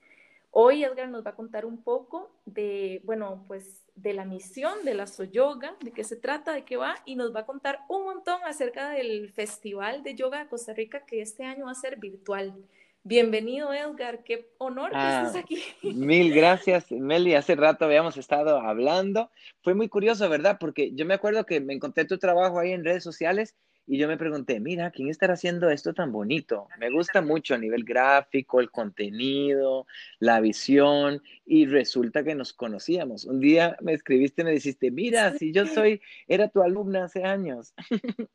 Hoy 0.50 0.82
Edgar 0.82 1.10
nos 1.10 1.26
va 1.26 1.32
a 1.32 1.36
contar 1.36 1.66
un 1.66 1.84
poco 1.84 2.30
de, 2.46 3.02
bueno, 3.04 3.44
pues 3.46 3.84
de 3.96 4.14
la 4.14 4.24
misión 4.24 4.82
de 4.86 4.94
la 4.94 5.06
Soyoga, 5.06 5.76
de 5.84 5.92
qué 5.92 6.02
se 6.02 6.16
trata, 6.16 6.54
de 6.54 6.64
qué 6.64 6.78
va, 6.78 6.94
y 7.04 7.16
nos 7.16 7.36
va 7.36 7.40
a 7.40 7.46
contar 7.46 7.80
un 7.90 8.04
montón 8.04 8.40
acerca 8.46 8.88
del 8.88 9.30
Festival 9.30 10.02
de 10.02 10.14
Yoga 10.14 10.38
de 10.38 10.48
Costa 10.48 10.72
Rica 10.72 11.04
que 11.04 11.20
este 11.20 11.44
año 11.44 11.66
va 11.66 11.72
a 11.72 11.74
ser 11.74 11.98
virtual. 11.98 12.54
Bienvenido, 13.02 13.70
Edgar, 13.74 14.24
qué 14.24 14.54
honor 14.56 14.92
que 14.92 14.96
estés 14.96 15.36
ah, 15.36 15.38
aquí. 15.38 15.62
Mil 15.82 16.32
gracias, 16.34 16.90
Meli. 16.90 17.34
Hace 17.34 17.56
rato 17.56 17.84
habíamos 17.84 18.16
estado 18.16 18.58
hablando. 18.58 19.30
Fue 19.62 19.74
muy 19.74 19.90
curioso, 19.90 20.30
¿verdad? 20.30 20.56
Porque 20.58 20.94
yo 20.94 21.04
me 21.04 21.12
acuerdo 21.12 21.44
que 21.44 21.60
me 21.60 21.74
encontré 21.74 22.06
tu 22.06 22.16
trabajo 22.16 22.58
ahí 22.58 22.72
en 22.72 22.86
redes 22.86 23.04
sociales 23.04 23.54
y 23.90 23.98
yo 23.98 24.06
me 24.06 24.16
pregunté, 24.16 24.60
mira, 24.60 24.92
¿quién 24.92 25.08
estará 25.08 25.34
haciendo 25.34 25.68
esto 25.68 25.92
tan 25.92 26.12
bonito? 26.12 26.68
Me 26.78 26.90
gusta 26.90 27.22
mucho 27.22 27.56
a 27.56 27.58
nivel 27.58 27.82
gráfico, 27.82 28.60
el 28.60 28.70
contenido, 28.70 29.84
la 30.20 30.38
visión, 30.38 31.20
y 31.44 31.66
resulta 31.66 32.22
que 32.22 32.36
nos 32.36 32.52
conocíamos. 32.52 33.24
Un 33.24 33.40
día 33.40 33.76
me 33.80 33.92
escribiste 33.92 34.42
y 34.42 34.44
me 34.44 34.52
dijiste, 34.52 34.92
mira, 34.92 35.36
si 35.36 35.50
yo 35.52 35.66
soy, 35.66 36.00
era 36.28 36.46
tu 36.46 36.62
alumna 36.62 37.06
hace 37.06 37.24
años. 37.24 37.74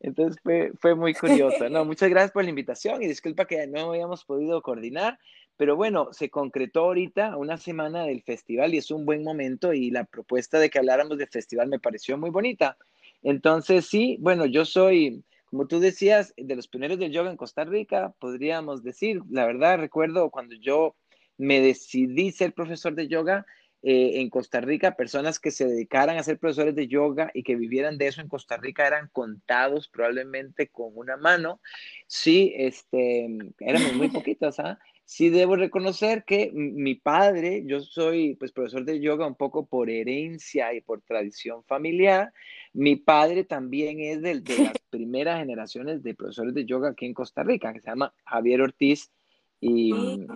Entonces 0.00 0.40
fue, 0.42 0.72
fue 0.80 0.94
muy 0.94 1.12
curioso. 1.12 1.68
No, 1.68 1.84
muchas 1.84 2.08
gracias 2.08 2.32
por 2.32 2.44
la 2.44 2.48
invitación 2.48 3.02
y 3.02 3.06
disculpa 3.06 3.44
que 3.44 3.66
no 3.66 3.90
habíamos 3.90 4.24
podido 4.24 4.62
coordinar, 4.62 5.18
pero 5.58 5.76
bueno, 5.76 6.08
se 6.12 6.30
concretó 6.30 6.84
ahorita 6.84 7.36
una 7.36 7.58
semana 7.58 8.04
del 8.04 8.22
festival 8.22 8.72
y 8.72 8.78
es 8.78 8.90
un 8.90 9.04
buen 9.04 9.22
momento 9.22 9.74
y 9.74 9.90
la 9.90 10.04
propuesta 10.04 10.58
de 10.58 10.70
que 10.70 10.78
habláramos 10.78 11.18
del 11.18 11.28
festival 11.28 11.68
me 11.68 11.80
pareció 11.80 12.16
muy 12.16 12.30
bonita. 12.30 12.78
Entonces, 13.22 13.86
sí, 13.86 14.16
bueno, 14.20 14.46
yo 14.46 14.64
soy, 14.64 15.24
como 15.46 15.66
tú 15.66 15.80
decías, 15.80 16.34
de 16.36 16.56
los 16.56 16.68
pioneros 16.68 16.98
del 16.98 17.12
yoga 17.12 17.30
en 17.30 17.36
Costa 17.36 17.64
Rica, 17.64 18.14
podríamos 18.18 18.82
decir, 18.82 19.20
la 19.30 19.46
verdad, 19.46 19.78
recuerdo 19.78 20.30
cuando 20.30 20.54
yo 20.56 20.96
me 21.38 21.60
decidí 21.60 22.32
ser 22.32 22.54
profesor 22.54 22.94
de 22.94 23.08
yoga 23.08 23.46
eh, 23.82 24.20
en 24.20 24.30
Costa 24.30 24.60
Rica, 24.60 24.96
personas 24.96 25.38
que 25.38 25.50
se 25.50 25.66
dedicaran 25.66 26.16
a 26.16 26.22
ser 26.22 26.38
profesores 26.38 26.74
de 26.74 26.88
yoga 26.88 27.30
y 27.34 27.42
que 27.42 27.56
vivieran 27.56 27.98
de 27.98 28.08
eso 28.08 28.20
en 28.20 28.28
Costa 28.28 28.56
Rica 28.56 28.86
eran 28.86 29.08
contados 29.12 29.88
probablemente 29.88 30.68
con 30.68 30.90
una 30.96 31.16
mano. 31.16 31.60
Sí, 32.06 32.52
este, 32.56 33.28
éramos 33.60 33.94
muy 33.94 34.08
poquitos, 34.10 34.58
¿ah? 34.58 34.78
Sí 35.06 35.30
debo 35.30 35.54
reconocer 35.54 36.24
que 36.24 36.50
mi 36.52 36.96
padre, 36.96 37.62
yo 37.64 37.80
soy 37.80 38.34
pues 38.34 38.50
profesor 38.50 38.84
de 38.84 39.00
yoga 39.00 39.26
un 39.26 39.36
poco 39.36 39.64
por 39.64 39.88
herencia 39.88 40.74
y 40.74 40.80
por 40.80 41.00
tradición 41.00 41.62
familiar. 41.64 42.32
Mi 42.72 42.96
padre 42.96 43.44
también 43.44 44.00
es 44.00 44.20
de, 44.20 44.40
de 44.40 44.58
las 44.58 44.72
primeras 44.90 45.38
generaciones 45.38 46.02
de 46.02 46.14
profesores 46.14 46.54
de 46.54 46.66
yoga 46.66 46.90
aquí 46.90 47.06
en 47.06 47.14
Costa 47.14 47.44
Rica, 47.44 47.72
que 47.72 47.80
se 47.80 47.88
llama 47.88 48.12
Javier 48.24 48.60
Ortiz. 48.60 49.12
Y, 49.60 49.92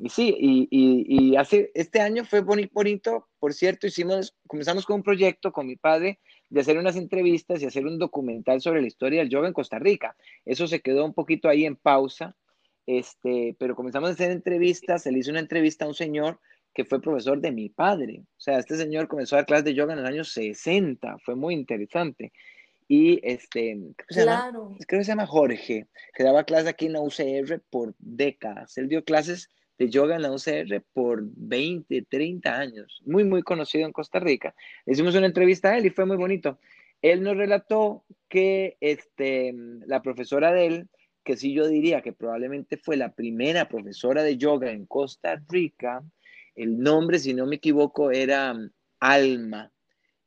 sí, 0.08 0.34
y, 0.38 0.68
y, 0.70 1.36
hace, 1.36 1.70
este 1.74 2.00
año 2.00 2.24
fue 2.24 2.40
bonito, 2.40 2.70
bonito, 2.72 3.28
por 3.38 3.52
cierto, 3.52 3.86
hicimos, 3.86 4.34
comenzamos 4.46 4.86
con 4.86 4.96
un 4.96 5.02
proyecto 5.02 5.52
con 5.52 5.66
mi 5.66 5.76
padre 5.76 6.20
de 6.48 6.60
hacer 6.60 6.78
unas 6.78 6.96
entrevistas 6.96 7.60
y 7.60 7.66
hacer 7.66 7.86
un 7.86 7.98
documental 7.98 8.60
sobre 8.60 8.80
la 8.80 8.86
historia 8.86 9.20
del 9.20 9.28
yoga 9.28 9.48
en 9.48 9.52
Costa 9.52 9.78
Rica. 9.78 10.16
Eso 10.46 10.66
se 10.66 10.80
quedó 10.80 11.04
un 11.04 11.12
poquito 11.12 11.48
ahí 11.48 11.66
en 11.66 11.76
pausa, 11.76 12.36
este, 12.98 13.54
pero 13.58 13.76
comenzamos 13.76 14.10
a 14.10 14.12
hacer 14.14 14.32
entrevistas, 14.32 15.02
se 15.02 15.12
le 15.12 15.20
hizo 15.20 15.30
una 15.30 15.38
entrevista 15.38 15.84
a 15.84 15.88
un 15.88 15.94
señor 15.94 16.40
que 16.74 16.84
fue 16.84 17.00
profesor 17.00 17.40
de 17.40 17.52
mi 17.52 17.68
padre. 17.68 18.24
O 18.36 18.40
sea, 18.40 18.58
este 18.58 18.76
señor 18.76 19.06
comenzó 19.06 19.36
a 19.36 19.38
dar 19.38 19.46
clases 19.46 19.64
de 19.64 19.74
yoga 19.74 19.92
en 19.92 20.00
los 20.00 20.08
años 20.08 20.32
60, 20.32 21.18
fue 21.18 21.36
muy 21.36 21.54
interesante. 21.54 22.32
Y 22.88 23.20
este, 23.22 23.78
creo 24.08 24.24
que, 24.88 25.04
se 25.04 25.10
llama, 25.10 25.26
Jorge, 25.26 25.86
que 26.12 26.24
daba 26.24 26.42
clases 26.42 26.66
aquí 26.66 26.86
en 26.86 26.94
la 26.94 27.00
UCR 27.00 27.60
por 27.70 27.94
décadas. 27.98 28.76
Él 28.76 28.88
dio 28.88 29.04
clases 29.04 29.48
de 29.78 29.88
yoga 29.88 30.16
en 30.16 30.22
la 30.22 30.32
UCR 30.32 30.82
por 30.92 31.22
20, 31.22 32.02
30 32.08 32.58
años. 32.58 33.02
Muy, 33.06 33.22
muy 33.22 33.42
conocido 33.42 33.86
en 33.86 33.92
Costa 33.92 34.18
Rica. 34.18 34.52
hicimos 34.84 35.14
una 35.14 35.26
entrevista 35.26 35.70
a 35.70 35.78
él 35.78 35.86
y 35.86 35.90
fue 35.90 36.06
muy 36.06 36.16
bonito. 36.16 36.58
Él 37.02 37.22
nos 37.22 37.36
relató 37.36 38.04
que 38.28 38.76
este, 38.80 39.54
la 39.86 40.02
profesora 40.02 40.52
de 40.52 40.66
él 40.66 40.88
que 41.30 41.36
sí 41.36 41.52
yo 41.52 41.68
diría 41.68 42.02
que 42.02 42.12
probablemente 42.12 42.76
fue 42.76 42.96
la 42.96 43.12
primera 43.12 43.68
profesora 43.68 44.24
de 44.24 44.36
yoga 44.36 44.72
en 44.72 44.84
Costa 44.84 45.40
Rica. 45.48 46.02
El 46.56 46.80
nombre, 46.80 47.20
si 47.20 47.34
no 47.34 47.46
me 47.46 47.56
equivoco, 47.56 48.10
era 48.10 48.52
mm, 48.52 48.72
Alma. 48.98 49.70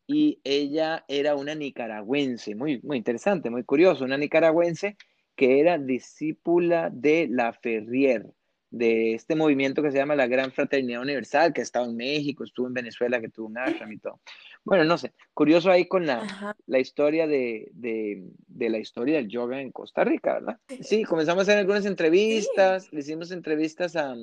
Y 0.07 0.39
ella 0.45 1.03
era 1.09 1.35
una 1.35 1.55
nicaragüense, 1.55 2.55
muy, 2.55 2.79
muy 2.83 2.95
interesante, 2.95 3.49
muy 3.49 3.65
curioso, 3.65 4.05
una 4.05 4.17
nicaragüense 4.17 4.95
que 5.35 5.59
era 5.59 5.77
discípula 5.77 6.89
de 6.89 7.27
la 7.29 7.51
Ferrier 7.51 8.25
de 8.69 9.13
este 9.13 9.35
movimiento 9.35 9.83
que 9.83 9.91
se 9.91 9.97
llama 9.97 10.15
la 10.15 10.27
Gran 10.27 10.53
Fraternidad 10.53 11.01
Universal, 11.01 11.51
que 11.51 11.59
ha 11.59 11.63
estado 11.63 11.89
en 11.89 11.97
México, 11.97 12.45
estuvo 12.45 12.67
en 12.67 12.73
Venezuela, 12.73 13.19
que 13.19 13.27
tuvo 13.27 13.47
un 13.47 13.57
ashram 13.57 13.91
y 13.91 13.97
todo. 13.97 14.21
Bueno, 14.63 14.85
no 14.85 14.97
sé, 14.97 15.13
curioso 15.33 15.69
ahí 15.69 15.87
con 15.87 16.05
la, 16.05 16.55
la 16.67 16.79
historia 16.79 17.27
de, 17.27 17.69
de, 17.73 18.23
de, 18.47 18.69
la 18.69 18.77
historia 18.77 19.17
del 19.17 19.27
yoga 19.27 19.61
en 19.61 19.71
Costa 19.71 20.03
Rica, 20.03 20.35
¿verdad? 20.35 20.59
Sí, 20.81 21.03
comenzamos 21.03 21.41
a 21.41 21.43
hacer 21.43 21.57
algunas 21.57 21.85
entrevistas, 21.85 22.91
le 22.93 23.01
hicimos 23.01 23.31
entrevistas 23.31 23.95
a, 23.95 24.15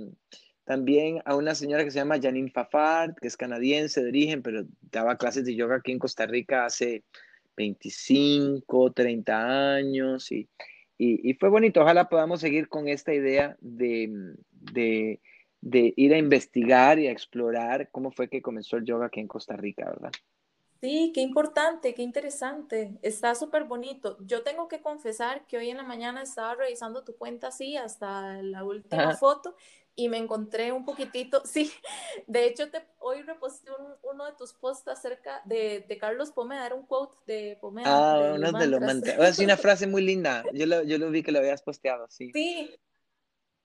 también 0.65 1.21
a 1.25 1.37
una 1.37 1.55
señora 1.55 1.85
que 1.85 1.91
se 1.91 1.99
llama 1.99 2.21
Janine 2.21 2.51
Fafard, 2.51 3.15
que 3.21 3.29
es 3.29 3.37
canadiense 3.37 4.03
de 4.03 4.09
origen, 4.09 4.43
pero 4.43 4.65
daba 4.91 5.19
clases 5.19 5.45
de 5.45 5.55
yoga 5.55 5.77
aquí 5.77 5.93
en 5.93 5.99
Costa 5.99 6.27
Rica 6.27 6.65
hace 6.65 7.05
25, 7.57 8.93
30 8.93 9.75
años 9.75 10.33
y 10.33 10.49
y, 11.03 11.33
fue 11.33 11.49
bonito, 11.49 11.81
ojalá 11.81 12.11
podamos 12.11 12.43
seguir 12.43 12.69
con 12.69 12.87
esta 12.87 13.15
idea 13.15 13.57
de, 13.61 14.35
de, 14.51 15.23
de, 15.61 15.93
ir 15.97 16.15
a 16.15 16.19
investigar 16.19 16.99
y 16.99 17.07
a 17.07 17.13
explorar 17.13 17.91
cómo 17.91 18.11
fue 18.11 18.29
que 18.29 18.43
comenzó 18.43 18.77
el 18.77 18.85
yoga 18.85 19.07
aquí 19.07 19.21
en 19.21 19.29
Costa 19.29 19.57
Rica, 19.57 19.87
¿verdad? 19.87 20.13
Sí, 20.81 21.13
qué 21.15 21.21
importante, 21.21 21.95
qué 21.95 22.03
interesante. 22.03 22.99
Está 23.03 23.35
súper 23.35 23.65
bonito. 23.65 24.17
Yo 24.21 24.43
tengo 24.43 24.67
que 24.67 24.81
confesar 24.81 25.47
que 25.47 25.59
hoy 25.59 25.69
en 25.69 25.77
la 25.77 25.83
mañana 25.83 26.23
estaba 26.23 26.55
revisando 26.55 27.05
tu 27.05 27.17
cuenta 27.17 27.49
así 27.49 27.77
hasta 27.77 28.43
la 28.43 28.65
última 28.65 29.15
foto 29.17 29.55
y 29.95 30.09
me 30.09 30.17
encontré 30.17 30.73
un 30.73 30.85
poquitito, 30.85 31.43
sí, 31.45 31.71
de 32.27 32.47
hecho 32.47 32.71
te, 32.71 32.83
hoy 32.99 33.23
reposté 33.23 33.71
uno 34.03 34.25
de 34.25 34.33
tus 34.33 34.53
posts 34.55 34.89
acerca 34.89 35.43
de, 35.45 35.85
de, 35.87 35.99
Carlos 35.99 36.31
Pomeda, 36.31 36.67
era 36.67 36.75
un 36.75 36.87
quote 36.87 37.17
de 37.27 37.59
Pomeda. 37.61 37.89
Ah, 37.91 38.35
uno 38.35 38.53
de 38.53 38.67
los 38.67 38.81
mantras. 38.81 39.39
una 39.39 39.57
frase 39.57 39.87
muy 39.87 40.03
linda, 40.03 40.45
yo 40.53 40.67
lo, 40.67 40.83
yo 40.85 40.97
lo 40.97 41.11
vi 41.11 41.23
que 41.23 41.33
lo 41.33 41.41
habías 41.41 41.63
posteado, 41.63 42.07
sí. 42.09 42.31
Sí, 42.33 42.71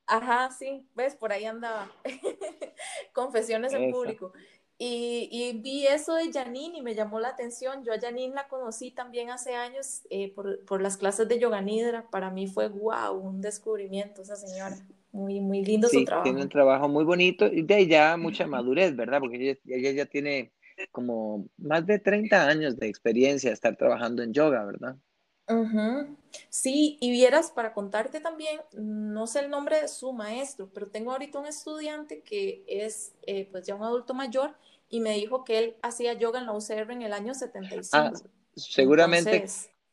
ajá, 0.07 0.51
sí, 0.51 0.87
ves, 0.95 1.15
por 1.15 1.31
ahí 1.31 1.45
andaba. 1.45 1.91
Confesiones 3.13 3.73
en 3.73 3.91
público. 3.91 4.33
Y, 4.77 5.29
y, 5.31 5.57
vi 5.61 5.87
eso 5.87 6.15
de 6.15 6.33
Janine 6.33 6.79
y 6.79 6.81
me 6.81 6.95
llamó 6.95 7.19
la 7.19 7.29
atención. 7.29 7.85
Yo 7.85 7.93
a 7.93 7.99
Janine 7.99 8.35
la 8.35 8.49
conocí 8.49 8.91
también 8.91 9.29
hace 9.29 9.55
años 9.55 10.01
eh, 10.09 10.33
por, 10.33 10.65
por, 10.65 10.81
las 10.81 10.97
clases 10.97 11.29
de 11.29 11.39
Yoga 11.39 11.61
Nidra. 11.61 12.09
Para 12.09 12.29
mí 12.29 12.47
fue 12.47 12.67
wow, 12.67 13.13
un 13.13 13.39
descubrimiento 13.39 14.21
esa 14.21 14.35
señora. 14.35 14.75
Muy, 15.13 15.39
muy 15.39 15.63
lindo 15.63 15.87
su 15.87 16.03
trabajo. 16.03 16.25
Tiene 16.25 16.41
un 16.41 16.49
trabajo 16.49 16.89
muy 16.89 17.05
bonito 17.05 17.45
y 17.45 17.61
de 17.61 17.87
ya 17.87 18.17
mucha 18.17 18.47
madurez, 18.47 18.93
¿verdad? 18.97 19.21
Porque 19.21 19.57
ella, 19.63 19.91
ya 19.91 20.05
tiene 20.07 20.51
como 20.91 21.47
más 21.55 21.85
de 21.85 21.99
30 21.99 22.45
años 22.45 22.75
de 22.75 22.89
experiencia 22.89 23.53
estar 23.53 23.77
trabajando 23.77 24.23
en 24.23 24.33
yoga, 24.33 24.65
¿verdad? 24.65 24.97
Sí, 26.49 26.97
y 26.99 27.11
vieras, 27.11 27.51
para 27.51 27.73
contarte 27.73 28.19
también, 28.19 28.59
no 28.73 29.27
sé 29.27 29.41
el 29.41 29.49
nombre 29.49 29.81
de 29.81 29.87
su 29.87 30.11
maestro, 30.11 30.69
pero 30.73 30.87
tengo 30.87 31.11
ahorita 31.11 31.39
un 31.39 31.45
estudiante 31.45 32.21
que 32.21 32.63
es 32.67 33.13
eh, 33.27 33.47
pues 33.51 33.65
ya 33.65 33.75
un 33.75 33.83
adulto 33.83 34.13
mayor 34.13 34.55
y 34.89 34.99
me 34.99 35.13
dijo 35.13 35.43
que 35.43 35.59
él 35.59 35.75
hacía 35.81 36.13
yoga 36.13 36.39
en 36.39 36.47
la 36.47 36.53
UCR 36.53 36.91
en 36.91 37.01
el 37.01 37.13
año 37.13 37.33
75. 37.33 37.89
Ah, 37.93 38.11
seguramente. 38.55 39.45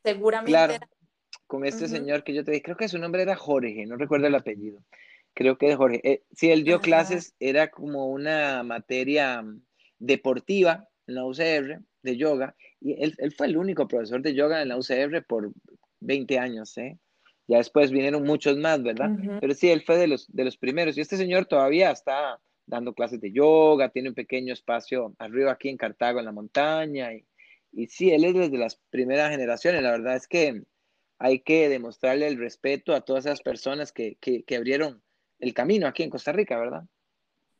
seguramente. 0.02 0.50
Claro, 0.50 0.74
con 1.46 1.66
este 1.66 1.88
señor 1.88 2.24
que 2.24 2.34
yo 2.34 2.44
te 2.44 2.52
dije, 2.52 2.62
creo 2.62 2.76
que 2.76 2.88
su 2.88 2.98
nombre 2.98 3.22
era 3.22 3.36
Jorge, 3.36 3.84
no 3.86 3.96
recuerdo 3.96 4.26
el 4.26 4.34
apellido. 4.34 4.82
Creo 5.34 5.56
que 5.58 5.70
es 5.70 5.76
Jorge. 5.76 6.00
Eh, 6.04 6.22
sí, 6.32 6.50
él 6.50 6.64
dio 6.64 6.80
clases, 6.80 7.34
era 7.40 7.70
como 7.70 8.06
una 8.06 8.62
materia 8.62 9.42
mm, 9.42 9.62
deportiva 9.98 10.88
en 11.06 11.14
la 11.14 11.24
UCR 11.24 11.82
de 12.02 12.16
yoga, 12.16 12.56
y 12.80 13.02
él, 13.02 13.14
él, 13.18 13.32
fue 13.32 13.46
el 13.46 13.56
único 13.56 13.86
profesor 13.88 14.22
de 14.22 14.34
yoga 14.34 14.62
en 14.62 14.68
la 14.68 14.76
UCR 14.76 15.24
por 15.26 15.52
20 16.00 16.38
años, 16.38 16.76
¿eh? 16.78 16.98
Ya 17.48 17.58
después 17.58 17.90
vinieron 17.90 18.22
muchos 18.22 18.56
más, 18.56 18.82
¿verdad? 18.82 19.10
Pero 19.40 19.54
sí, 19.54 19.68
él 19.70 19.82
fue 19.82 19.96
de 19.98 20.06
los, 20.06 20.26
de 20.32 20.44
los 20.44 20.56
primeros. 20.56 20.96
Y 20.96 21.00
este 21.00 21.16
señor 21.16 21.46
todavía 21.46 21.90
está 21.90 22.40
dando 22.66 22.94
clases 22.94 23.20
de 23.20 23.32
yoga, 23.32 23.90
tiene 23.90 24.10
un 24.10 24.14
pequeño 24.14 24.52
espacio 24.52 25.14
arriba 25.18 25.52
aquí 25.52 25.68
en 25.68 25.76
Cartago, 25.76 26.20
en 26.20 26.24
la 26.24 26.32
montaña. 26.32 27.12
Y, 27.12 27.26
y 27.72 27.88
sí, 27.88 28.12
él 28.12 28.24
es 28.24 28.34
desde 28.34 28.58
las 28.58 28.76
primeras 28.90 29.30
generaciones. 29.30 29.82
La 29.82 29.90
verdad 29.90 30.16
es 30.16 30.28
que 30.28 30.62
hay 31.18 31.40
que 31.40 31.68
demostrarle 31.68 32.28
el 32.28 32.38
respeto 32.38 32.94
a 32.94 33.02
todas 33.02 33.26
esas 33.26 33.42
personas 33.42 33.92
que, 33.92 34.16
que, 34.20 34.44
que 34.44 34.56
abrieron 34.56 35.02
el 35.38 35.52
camino 35.52 35.86
aquí 35.88 36.04
en 36.04 36.10
Costa 36.10 36.32
Rica, 36.32 36.58
¿verdad? 36.58 36.84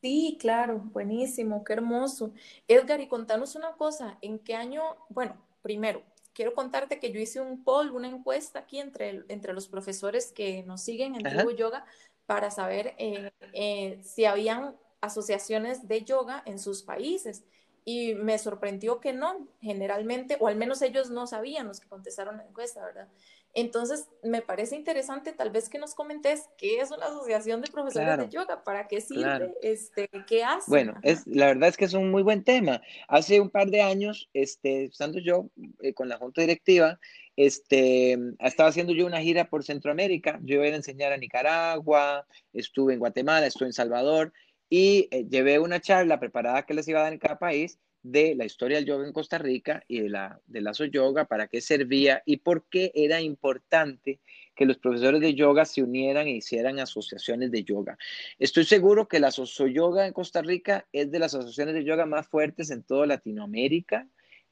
Sí, 0.03 0.37
claro, 0.37 0.79
buenísimo, 0.91 1.63
qué 1.63 1.71
hermoso. 1.73 2.33
Edgar, 2.67 2.99
y 2.99 3.07
contanos 3.07 3.55
una 3.55 3.71
cosa, 3.77 4.17
¿en 4.21 4.37
qué 4.37 4.53
año? 4.53 4.83
Bueno, 5.07 5.37
primero, 5.61 6.03
quiero 6.33 6.53
contarte 6.53 6.99
que 6.99 7.13
yo 7.13 7.21
hice 7.21 7.39
un 7.39 7.63
poll, 7.63 7.91
una 7.91 8.09
encuesta 8.09 8.59
aquí 8.59 8.79
entre, 8.81 9.23
entre 9.29 9.53
los 9.53 9.69
profesores 9.69 10.33
que 10.33 10.63
nos 10.63 10.81
siguen 10.81 11.15
en 11.15 11.23
Tribu 11.23 11.51
Yoga 11.51 11.85
para 12.25 12.51
saber 12.51 12.95
eh, 12.97 13.31
eh, 13.53 14.01
si 14.03 14.25
habían 14.25 14.75
asociaciones 14.99 15.87
de 15.87 16.03
yoga 16.03 16.43
en 16.45 16.59
sus 16.59 16.83
países. 16.83 17.45
Y 17.85 18.13
me 18.15 18.37
sorprendió 18.39 18.99
que 18.99 19.13
no, 19.13 19.47
generalmente, 19.61 20.35
o 20.41 20.47
al 20.47 20.57
menos 20.57 20.81
ellos 20.81 21.11
no 21.11 21.27
sabían 21.27 21.67
los 21.67 21.79
que 21.79 21.87
contestaron 21.87 22.37
la 22.37 22.45
encuesta, 22.45 22.83
¿verdad? 22.83 23.07
Entonces, 23.55 24.07
me 24.23 24.41
parece 24.41 24.75
interesante 24.75 25.31
tal 25.31 25.51
vez 25.51 25.69
que 25.69 25.77
nos 25.77 25.93
comentes 25.93 26.49
qué 26.57 26.79
es 26.79 26.89
una 26.89 27.05
asociación 27.05 27.61
de 27.61 27.69
profesores 27.69 28.17
de 28.17 28.29
yoga, 28.29 28.63
para 28.63 28.87
qué 28.87 28.99
sirve, 28.99 29.53
este, 29.61 30.09
qué 30.27 30.43
hace. 30.43 30.69
Bueno, 30.69 30.95
es, 31.03 31.27
la 31.27 31.47
verdad 31.47 31.69
es 31.69 31.77
que 31.77 31.85
es 31.85 31.93
un 31.93 32.09
muy 32.09 32.23
buen 32.23 32.43
tema. 32.43 32.81
Hace 33.07 33.39
un 33.39 33.51
par 33.51 33.69
de 33.69 33.81
años, 33.81 34.27
este, 34.33 34.85
estando 34.85 35.19
yo 35.19 35.49
eh, 35.81 35.93
con 35.93 36.09
la 36.09 36.17
junta 36.17 36.41
directiva, 36.41 36.99
este, 37.35 38.17
estaba 38.39 38.69
haciendo 38.69 38.93
yo 38.93 39.05
una 39.05 39.21
gira 39.21 39.45
por 39.45 39.63
Centroamérica. 39.63 40.39
Yo 40.41 40.55
iba 40.55 40.65
a 40.65 40.75
enseñar 40.75 41.13
a 41.13 41.17
Nicaragua, 41.17 42.25
estuve 42.53 42.93
en 42.93 42.99
Guatemala, 42.99 43.45
estuve 43.45 43.67
en 43.67 43.73
Salvador 43.73 44.33
y 44.67 45.07
eh, 45.11 45.27
llevé 45.29 45.59
una 45.59 45.79
charla 45.79 46.19
preparada 46.19 46.63
que 46.63 46.73
les 46.73 46.87
iba 46.87 47.01
a 47.01 47.03
dar 47.03 47.13
en 47.13 47.19
cada 47.19 47.37
país 47.37 47.77
de 48.03 48.35
la 48.35 48.43
historia 48.43 48.77
del 48.77 48.85
yoga 48.85 49.07
en 49.07 49.13
Costa 49.13 49.37
Rica 49.37 49.83
y 49.87 50.01
de 50.01 50.09
la 50.09 50.39
de 50.45 50.61
lazo 50.61 50.83
yoga, 50.85 51.25
para 51.25 51.47
qué 51.47 51.61
servía 51.61 52.21
y 52.25 52.37
por 52.37 52.67
qué 52.69 52.91
era 52.93 53.21
importante 53.21 54.19
que 54.55 54.65
los 54.65 54.77
profesores 54.77 55.21
de 55.21 55.33
yoga 55.33 55.65
se 55.65 55.81
unieran 55.81 56.27
e 56.27 56.35
hicieran 56.35 56.79
asociaciones 56.79 57.49
de 57.49 57.63
yoga. 57.63 57.97
Estoy 58.37 58.65
seguro 58.65 59.07
que 59.07 59.19
la 59.19 59.29
yoga 59.29 60.05
en 60.05 60.13
Costa 60.13 60.41
Rica 60.41 60.85
es 60.91 61.09
de 61.11 61.19
las 61.19 61.33
asociaciones 61.33 61.75
de 61.75 61.85
yoga 61.85 62.05
más 62.05 62.27
fuertes 62.27 62.69
en 62.69 62.83
toda 62.83 63.07
Latinoamérica, 63.07 64.07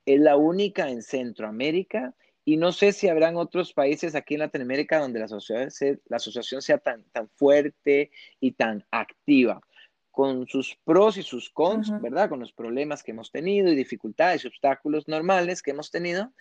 es 0.06 0.19
la 0.19 0.38
única 0.38 0.89
en 0.89 1.03
Centroamérica 1.03 2.15
y 2.44 2.57
no 2.57 2.71
sé 2.71 2.94
si 2.94 3.09
habrán 3.09 3.36
otros 3.36 3.74
países 3.74 4.15
aquí 4.15 4.33
en 4.36 4.39
Latinoamérica 4.39 4.98
donde 4.98 5.19
la 5.19 5.25
asociación, 5.25 6.01
la 6.07 6.18
asociación 6.18 6.62
sea 6.62 6.80
tan, 6.80 7.03
tan 7.12 7.30
fuerte 7.30 8.12
y 8.39 8.53
tan 8.53 8.83
activa 8.89 9.62
con 10.11 10.47
sus 10.47 10.77
pros 10.83 11.17
y 11.17 11.23
sus 11.23 11.49
cons, 11.49 11.89
¿verdad? 12.01 12.29
Con 12.29 12.39
los 12.39 12.51
problemas 12.51 13.01
que 13.01 13.11
hemos 13.11 13.31
tenido 13.31 13.71
y 13.71 13.75
dificultades 13.75 14.43
y 14.43 14.47
obstáculos 14.47 15.07
normales 15.07 15.61
que 15.61 15.71
hemos 15.71 15.89
tenido, 15.89 16.31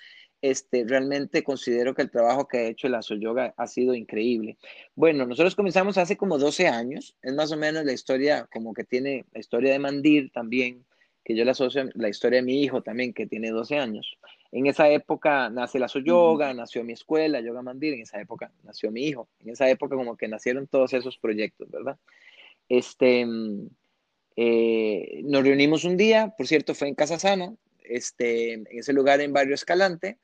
este, 0.42 0.84
realmente 0.86 1.42
considero 1.44 1.94
que 1.94 2.02
el 2.02 2.10
trabajo 2.10 2.48
que 2.48 2.58
ha 2.58 2.66
hecho 2.66 2.86
el 2.86 2.94
Aso 2.94 3.14
Yoga 3.14 3.54
ha 3.56 3.66
sido 3.66 3.94
increíble. 3.94 4.58
Bueno, 4.94 5.26
nosotros 5.26 5.54
comenzamos 5.54 5.98
hace 5.98 6.16
como 6.16 6.38
12 6.38 6.66
años, 6.66 7.16
es 7.22 7.34
más 7.34 7.52
o 7.52 7.56
menos 7.56 7.84
la 7.84 7.92
historia, 7.92 8.48
como 8.52 8.72
que 8.72 8.84
tiene 8.84 9.24
la 9.32 9.40
historia 9.40 9.72
de 9.72 9.78
Mandir 9.78 10.32
también, 10.32 10.84
que 11.24 11.36
yo 11.36 11.44
la 11.44 11.52
asocio 11.52 11.88
la 11.94 12.08
historia 12.08 12.38
de 12.38 12.46
mi 12.46 12.62
hijo 12.62 12.82
también, 12.82 13.12
que 13.12 13.26
tiene 13.26 13.50
12 13.50 13.78
años. 13.78 14.18
En 14.52 14.66
esa 14.66 14.88
época 14.88 15.50
nace 15.50 15.82
Aso 15.84 16.00
Yoga, 16.00 16.52
nació 16.54 16.82
mi 16.82 16.94
escuela, 16.94 17.40
Yoga 17.40 17.62
Mandir, 17.62 17.94
en 17.94 18.00
esa 18.00 18.20
época 18.20 18.50
nació 18.64 18.90
mi 18.90 19.04
hijo, 19.04 19.28
en 19.40 19.50
esa 19.50 19.68
época 19.68 19.94
como 19.94 20.16
que 20.16 20.26
nacieron 20.26 20.66
todos 20.66 20.92
esos 20.94 21.18
proyectos, 21.18 21.70
¿verdad? 21.70 21.98
Este, 22.70 23.26
eh, 24.36 25.20
nos 25.24 25.42
reunimos 25.42 25.84
un 25.84 25.96
día, 25.96 26.32
por 26.38 26.46
cierto, 26.46 26.74
fue 26.74 26.88
en 26.88 26.94
Casa 26.94 27.18
Sana, 27.18 27.54
este, 27.82 28.52
en 28.52 28.66
ese 28.70 28.92
lugar 28.92 29.20
en 29.20 29.32
Barrio 29.32 29.56
Escalante. 29.56 30.18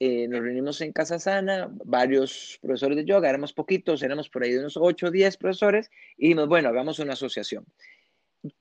Eh, 0.00 0.26
nos 0.26 0.40
reunimos 0.40 0.80
en 0.80 0.92
Casa 0.92 1.18
Sana, 1.18 1.68
varios 1.84 2.58
profesores 2.62 2.96
de 2.96 3.04
yoga, 3.04 3.28
éramos 3.28 3.52
poquitos, 3.52 4.02
éramos 4.02 4.30
por 4.30 4.42
ahí 4.42 4.52
de 4.52 4.60
unos 4.60 4.78
8 4.78 5.08
o 5.08 5.10
10 5.10 5.36
profesores, 5.36 5.90
y 6.16 6.28
dijimos, 6.28 6.48
bueno, 6.48 6.70
hagamos 6.70 6.98
una 7.00 7.12
asociación. 7.12 7.66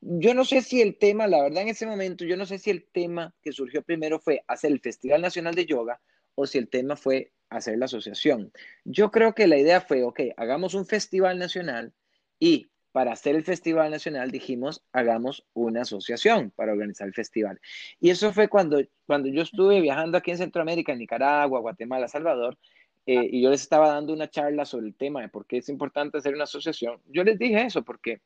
Yo 0.02 0.34
no 0.34 0.44
sé 0.44 0.62
si 0.62 0.82
el 0.82 0.98
tema, 0.98 1.26
la 1.26 1.42
verdad 1.42 1.62
en 1.62 1.70
ese 1.70 1.86
momento, 1.86 2.26
yo 2.26 2.36
no 2.36 2.46
sé 2.46 2.60
si 2.60 2.70
el 2.70 2.84
tema 2.92 3.34
que 3.42 3.54
surgió 3.54 3.84
primero 3.84 4.20
fue 4.20 4.44
hacer 4.48 4.74
el 4.74 4.82
Festival 4.82 5.22
Nacional 5.22 5.56
de 5.56 5.66
Yoga 5.66 6.02
o 6.36 6.46
si 6.46 6.58
el 6.58 6.68
tema 6.68 6.98
fue 6.98 7.32
hacer 7.50 7.78
la 7.78 7.86
asociación. 7.86 8.52
Yo 8.84 9.12
creo 9.12 9.34
que 9.34 9.48
la 9.48 9.58
idea 9.58 9.80
fue, 9.80 10.04
ok, 10.04 10.20
hagamos 10.36 10.74
un 10.74 10.86
festival 10.86 11.40
nacional 11.40 11.94
y 12.38 12.68
para 12.92 13.12
hacer 13.12 13.36
el 13.36 13.44
Festival 13.44 13.92
Nacional 13.92 14.32
dijimos, 14.32 14.84
hagamos 14.94 15.46
una 15.54 15.82
asociación 15.82 16.52
para 16.52 16.72
organizar 16.72 17.08
el 17.08 17.14
festival. 17.14 17.60
Y 18.00 18.10
eso 18.10 18.34
fue 18.34 18.48
cuando, 18.48 18.82
cuando 19.06 19.30
yo 19.30 19.44
estuve 19.44 19.82
viajando 19.82 20.18
aquí 20.18 20.32
en 20.32 20.38
Centroamérica, 20.38 20.92
en 20.92 21.00
Nicaragua, 21.00 21.60
Guatemala, 21.60 22.08
Salvador, 22.08 22.58
eh, 23.06 23.28
y 23.32 23.42
yo 23.42 23.50
les 23.50 23.62
estaba 23.62 23.90
dando 23.90 24.14
una 24.14 24.30
charla 24.30 24.66
sobre 24.66 24.88
el 24.88 24.96
tema 24.96 25.22
de 25.22 25.30
por 25.30 25.46
qué 25.46 25.58
es 25.58 25.70
importante 25.70 26.18
hacer 26.18 26.34
una 26.34 26.44
asociación. 26.44 27.02
Yo 27.08 27.24
les 27.24 27.38
dije 27.40 27.62
eso 27.62 27.84
porque 27.84 28.22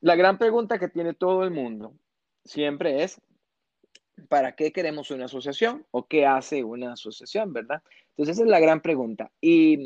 la 0.00 0.16
gran 0.16 0.38
pregunta 0.38 0.78
que 0.78 0.88
tiene 0.88 1.14
todo 1.14 1.44
el 1.44 1.50
mundo 1.50 1.94
siempre 2.44 3.04
es, 3.04 3.20
¿para 4.28 4.54
qué 4.54 4.72
queremos 4.72 5.10
una 5.10 5.26
asociación? 5.26 5.86
¿O 5.90 6.06
qué 6.06 6.26
hace 6.26 6.64
una 6.64 6.92
asociación, 6.92 7.52
verdad? 7.52 7.82
Entonces 8.10 8.36
esa 8.36 8.44
es 8.44 8.50
la 8.50 8.60
gran 8.60 8.80
pregunta. 8.80 9.30
Y 9.40 9.78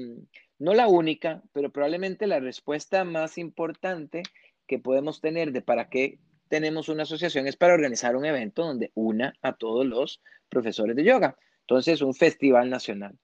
no 0.58 0.74
la 0.74 0.88
única, 0.88 1.42
pero 1.52 1.70
probablemente 1.70 2.26
la 2.26 2.40
respuesta 2.40 3.04
más 3.04 3.38
importante 3.38 4.22
que 4.66 4.78
podemos 4.78 5.20
tener 5.20 5.52
de 5.52 5.62
para 5.62 5.88
qué 5.88 6.18
tenemos 6.48 6.88
una 6.88 7.02
asociación 7.02 7.46
es 7.46 7.56
para 7.56 7.74
organizar 7.74 8.16
un 8.16 8.24
evento 8.24 8.64
donde 8.64 8.90
una 8.94 9.34
a 9.42 9.54
todos 9.54 9.86
los 9.86 10.22
profesores 10.48 10.96
de 10.96 11.04
yoga. 11.04 11.36
Entonces, 11.60 12.00
un 12.00 12.14
festival 12.14 12.70
nacional. 12.70 13.18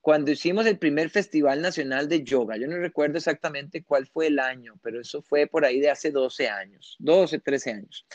Cuando 0.00 0.30
hicimos 0.30 0.66
el 0.66 0.78
primer 0.78 1.08
festival 1.08 1.62
nacional 1.62 2.08
de 2.08 2.22
yoga, 2.22 2.58
yo 2.58 2.66
no 2.66 2.76
recuerdo 2.76 3.16
exactamente 3.16 3.82
cuál 3.82 4.06
fue 4.06 4.26
el 4.26 4.38
año, 4.38 4.74
pero 4.82 5.00
eso 5.00 5.22
fue 5.22 5.46
por 5.46 5.64
ahí 5.64 5.80
de 5.80 5.88
hace 5.88 6.10
12 6.10 6.48
años, 6.48 6.96
12, 6.98 7.38
13 7.38 7.70
años, 7.70 8.06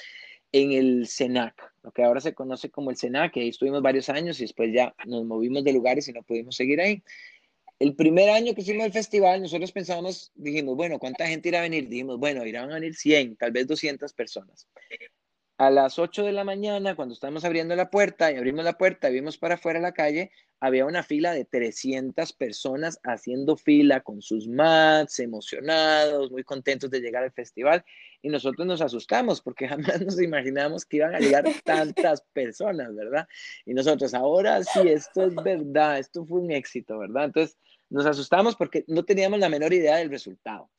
en 0.51 0.72
el 0.72 1.08
CENAC, 1.08 1.55
lo 1.82 1.91
que 1.91 2.03
ahora 2.03 2.22
se 2.22 2.34
conoce 2.34 2.70
como 2.70 2.91
el 2.91 2.98
CENAC, 2.98 3.38
ahí 3.38 3.50
estuvimos 3.50 3.82
varios 3.82 4.10
años 4.10 4.39
y 4.39 4.44
después 4.44 4.72
ya 4.72 4.94
nos 5.05 5.25
movimos 5.25 5.63
de 5.63 5.74
lugares 5.74 6.08
y 6.08 6.13
no 6.13 6.22
pudimos 6.22 6.55
seguir 6.55 6.79
ahí. 6.79 7.01
El 7.79 7.95
primer 7.95 8.29
año 8.29 8.53
que 8.53 8.62
hicimos 8.62 8.86
el 8.86 8.91
festival, 8.91 9.41
nosotros 9.41 9.71
pensábamos, 9.71 10.33
dijimos, 10.36 10.75
bueno, 10.75 11.00
¿cuánta 11.00 11.27
gente 11.27 11.48
irá 11.48 11.59
a 11.59 11.63
venir? 11.63 11.88
Dijimos, 11.88 12.19
bueno, 12.19 12.45
irán 12.45 12.69
a 12.71 12.75
venir 12.75 12.93
100, 12.93 13.38
tal 13.38 13.53
vez 13.53 13.67
200 13.67 14.12
personas. 14.13 14.67
A 15.60 15.70
las 15.70 16.00
8 16.00 16.24
de 16.24 16.32
la 16.32 16.46
mañana, 16.46 16.96
cuando 16.96 17.13
estábamos 17.13 17.44
abriendo 17.44 17.75
la 17.75 17.89
puerta 17.89 18.32
y 18.32 18.38
abrimos 18.38 18.63
la 18.63 18.78
puerta 18.78 19.10
y 19.10 19.16
vimos 19.16 19.38
para 19.38 19.56
afuera 19.56 19.82
la 19.82 19.92
calle, 19.92 20.32
había 20.62 20.86
una 20.86 21.04
fila 21.04 21.34
de 21.34 21.44
300 21.44 22.32
personas 22.32 22.98
haciendo 23.04 23.58
fila 23.58 24.00
con 24.00 24.22
sus 24.22 24.48
mats, 24.48 25.20
emocionados, 25.20 26.32
muy 26.32 26.46
contentos 26.46 26.89
de 26.89 27.01
llegar 27.01 27.24
al 27.24 27.34
festival. 27.34 27.84
Y 28.22 28.30
nosotros 28.30 28.66
nos 28.66 28.80
asustamos 28.80 29.42
porque 29.42 29.68
jamás 29.68 30.00
nos 30.00 30.22
imaginamos 30.22 30.86
que 30.86 30.96
iban 30.96 31.13
a 31.13 31.20
llegar 31.20 31.44
tantas 31.66 32.22
personas, 32.32 32.96
¿verdad? 32.96 33.28
Y 33.66 33.74
nosotros, 33.74 34.13
ahora 34.13 34.63
sí, 34.63 34.88
esto 34.88 35.25
es 35.25 35.36
verdad, 35.36 36.00
esto 36.00 36.25
fue 36.25 36.39
un 36.39 36.51
éxito, 36.51 37.00
¿verdad? 37.00 37.25
Entonces, 37.25 37.58
nos 37.89 38.06
asustamos 38.06 38.56
porque 38.56 38.86
no 38.88 39.04
teníamos 39.04 39.42
la 39.42 39.50
menor 39.50 39.74
idea 39.74 39.98
del 39.98 40.10
resultado. 40.10 40.70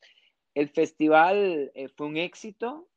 El 0.54 0.70
festival 0.70 1.70
eh, 1.74 1.88
fue 1.94 2.06
un 2.06 2.16
éxito, 2.16 2.88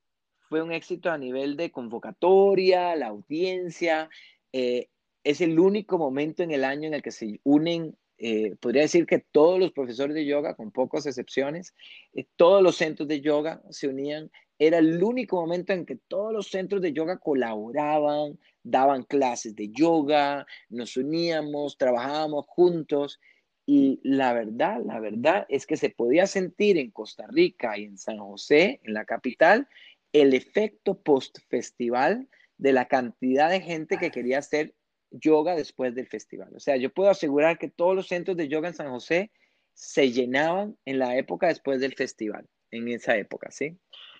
fue 0.53 0.61
un 0.61 0.71
éxito 0.71 1.09
a 1.09 1.17
nivel 1.17 1.57
de 1.57 1.71
convocatoria, 1.71 2.95
la 2.95 3.07
audiencia. 3.07 4.07
Eh, 4.51 4.87
es 5.23 5.41
el 5.41 5.57
único 5.57 5.97
momento 5.97 6.43
en 6.43 6.51
el 6.51 6.63
año 6.63 6.85
en 6.87 6.93
el 6.93 7.01
que 7.01 7.09
se 7.09 7.39
unen 7.43 7.97
eh, 8.19 8.55
podría 8.59 8.83
decir 8.83 9.07
que 9.07 9.17
todos 9.17 9.59
los 9.59 9.71
profesores 9.71 10.13
de 10.13 10.27
yoga, 10.27 10.53
con 10.53 10.69
pocas 10.69 11.07
excepciones, 11.07 11.73
eh, 12.13 12.27
todos 12.35 12.61
los 12.61 12.75
centros 12.75 13.07
de 13.07 13.19
yoga 13.19 13.63
se 13.71 13.87
unían. 13.87 14.29
Era 14.59 14.77
el 14.77 15.03
único 15.03 15.41
momento 15.41 15.73
en 15.73 15.87
que 15.87 15.95
todos 15.95 16.31
los 16.31 16.49
centros 16.49 16.83
de 16.83 16.93
yoga 16.93 17.17
colaboraban, 17.17 18.37
daban 18.61 19.01
clases 19.05 19.55
de 19.55 19.71
yoga, 19.71 20.45
nos 20.69 20.97
uníamos, 20.97 21.79
trabajábamos 21.79 22.45
juntos. 22.47 23.19
Y 23.65 23.99
la 24.03 24.33
verdad, 24.33 24.81
la 24.85 24.99
verdad 24.99 25.47
es 25.49 25.65
que 25.65 25.77
se 25.77 25.89
podía 25.89 26.27
sentir 26.27 26.77
en 26.77 26.91
Costa 26.91 27.25
Rica 27.27 27.75
y 27.75 27.85
en 27.85 27.97
San 27.97 28.19
José, 28.19 28.81
en 28.83 28.93
la 28.93 29.05
capital, 29.05 29.67
el 30.13 30.33
efecto 30.33 31.01
post-festival 31.01 32.29
de 32.57 32.71
la 32.71 32.87
cantidad 32.87 33.49
de 33.49 33.61
gente 33.61 33.97
que 33.97 34.11
quería 34.11 34.39
hacer 34.39 34.75
yoga 35.11 35.55
después 35.55 35.93
del 35.95 36.07
festival. 36.07 36.55
O 36.55 36.59
sea, 36.59 36.77
yo 36.77 36.91
puedo 36.91 37.09
asegurar 37.09 37.57
que 37.57 37.69
todos 37.69 37.95
los 37.95 38.07
centros 38.07 38.37
de 38.37 38.47
yoga 38.47 38.69
en 38.69 38.75
San 38.75 38.89
José 38.89 39.31
se 39.73 40.11
llenaban 40.11 40.77
en 40.85 40.99
la 40.99 41.17
época 41.17 41.47
después 41.47 41.79
del 41.79 41.95
festival, 41.95 42.47
en 42.71 42.87
esa 42.87 43.17
época, 43.17 43.51
¿sí? 43.51 43.77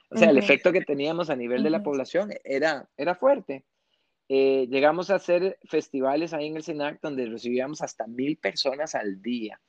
O 0.10 0.18
sea, 0.18 0.30
el 0.30 0.38
efecto 0.38 0.72
que 0.72 0.82
teníamos 0.82 1.32
a 1.32 1.36
nivel 1.36 1.64
de 1.64 1.72
la 1.72 1.82
población 1.82 2.32
era, 2.44 2.88
era 2.98 3.16
fuerte. 3.16 3.66
Eh, 4.30 4.68
llegamos 4.70 5.10
a 5.10 5.16
hacer 5.16 5.58
festivales 5.64 6.34
ahí 6.34 6.48
en 6.48 6.58
el 6.58 6.64
SENAC 6.64 7.00
donde 7.02 7.26
recibíamos 7.26 7.82
hasta 7.82 8.06
mil 8.06 8.38
personas 8.38 8.94
al 8.94 9.22
día. 9.22 9.60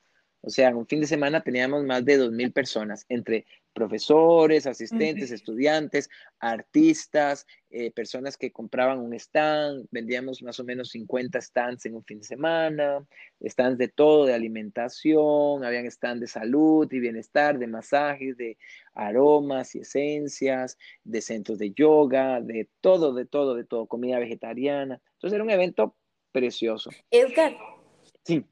O 0.47 0.51
sea, 0.51 0.69
en 0.69 0.77
un 0.77 0.87
fin 0.87 1.01
de 1.01 1.07
semana 1.07 1.43
teníamos 1.43 1.85
más 1.85 2.05
de 2.05 2.19
dos 2.19 2.31
mil 2.31 2.53
personas 2.53 3.07
entre 3.09 3.47
profesores, 3.73 4.67
asistentes, 4.67 5.31
estudiantes, 5.31 6.11
artistas, 6.39 7.47
eh, 7.71 7.91
personas 7.91 8.37
que 8.37 8.53
compraban 8.53 8.99
un 8.99 9.15
stand, 9.15 9.87
vendíamos 9.91 10.43
más 10.43 10.61
o 10.61 10.65
menos 10.65 10.91
50 10.91 11.41
stands 11.41 11.87
en 11.87 11.95
un 11.95 12.05
fin 12.05 12.19
de 12.19 12.27
semana, 12.27 13.07
stands 13.43 13.79
de 13.79 13.89
todo, 13.89 14.27
de 14.27 14.35
alimentación, 14.35 15.65
habían 15.65 15.91
stands 15.91 16.21
de 16.21 16.27
salud 16.27 16.93
y 16.93 17.01
bienestar, 17.01 17.59
de 17.59 17.67
masajes, 17.67 18.37
de 18.37 18.59
aromas 18.93 19.75
y 19.75 19.79
esencias, 19.79 20.77
de 21.05 21.23
centros 21.23 21.59
de 21.59 21.73
yoga, 21.73 22.43
de 22.43 22.69
todo, 22.83 23.15
de 23.15 23.25
todo, 23.25 23.55
de 23.55 23.65
todo, 23.65 23.87
comida 23.87 24.19
vegetariana. 24.19 25.01
Entonces 25.15 25.35
era 25.35 25.45
un 25.45 25.51
evento 25.51 25.97
precioso. 26.33 26.91
Edgar. 27.11 27.57
Sí 28.25 28.45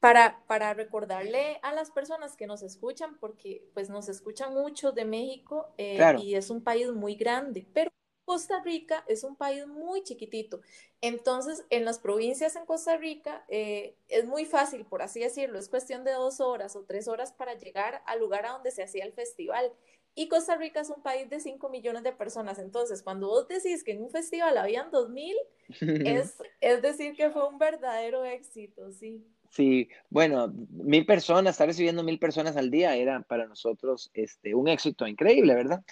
para, 0.00 0.44
para 0.46 0.74
recordarle 0.74 1.58
a 1.62 1.72
las 1.72 1.90
personas 1.90 2.36
que 2.36 2.46
nos 2.46 2.62
escuchan, 2.62 3.18
porque 3.18 3.68
pues 3.74 3.90
nos 3.90 4.08
escuchan 4.08 4.54
mucho 4.54 4.92
de 4.92 5.04
México 5.04 5.72
eh, 5.76 6.00
y 6.22 6.34
es 6.34 6.50
un 6.50 6.62
país 6.62 6.90
muy 6.92 7.16
grande, 7.16 7.66
pero 7.72 7.90
Costa 8.24 8.62
Rica 8.62 9.04
es 9.08 9.24
un 9.24 9.36
país 9.36 9.66
muy 9.66 10.02
chiquitito. 10.02 10.60
Entonces, 11.00 11.64
en 11.70 11.86
las 11.86 11.98
provincias 11.98 12.56
en 12.56 12.66
Costa 12.66 12.96
Rica 12.98 13.44
eh, 13.48 13.96
es 14.08 14.26
muy 14.26 14.44
fácil, 14.44 14.84
por 14.84 15.00
así 15.00 15.20
decirlo, 15.20 15.58
es 15.58 15.70
cuestión 15.70 16.04
de 16.04 16.12
dos 16.12 16.40
horas 16.40 16.76
o 16.76 16.84
tres 16.84 17.08
horas 17.08 17.32
para 17.32 17.54
llegar 17.54 18.02
al 18.04 18.20
lugar 18.20 18.44
a 18.44 18.52
donde 18.52 18.70
se 18.70 18.82
hacía 18.82 19.04
el 19.04 19.14
festival. 19.14 19.72
Y 20.14 20.28
Costa 20.28 20.56
Rica 20.56 20.80
es 20.80 20.90
un 20.90 21.02
país 21.02 21.30
de 21.30 21.40
5 21.40 21.70
millones 21.70 22.02
de 22.02 22.12
personas. 22.12 22.58
Entonces, 22.58 23.02
cuando 23.02 23.28
vos 23.28 23.48
decís 23.48 23.82
que 23.82 23.92
en 23.92 24.02
un 24.02 24.10
festival 24.10 24.58
habían 24.58 24.90
2 24.90 25.08
mil, 25.10 25.36
es, 25.80 26.36
es 26.60 26.82
decir 26.82 27.16
que 27.16 27.30
fue 27.30 27.48
un 27.48 27.58
verdadero 27.58 28.24
éxito, 28.24 28.92
sí. 28.92 29.24
Sí, 29.50 29.88
bueno, 30.10 30.52
mil 30.70 31.06
personas, 31.06 31.52
estar 31.52 31.66
recibiendo 31.66 32.02
mil 32.02 32.18
personas 32.18 32.56
al 32.56 32.70
día 32.70 32.94
era 32.96 33.22
para 33.22 33.46
nosotros 33.46 34.10
este, 34.14 34.54
un 34.54 34.68
éxito 34.68 35.06
increíble, 35.06 35.54
¿verdad? 35.54 35.82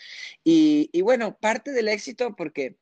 Y, 0.45 0.91
y 0.93 1.01
bueno, 1.03 1.37
parte 1.39 1.73
del 1.73 1.89
éxito 1.89 2.37
porque 2.37 2.77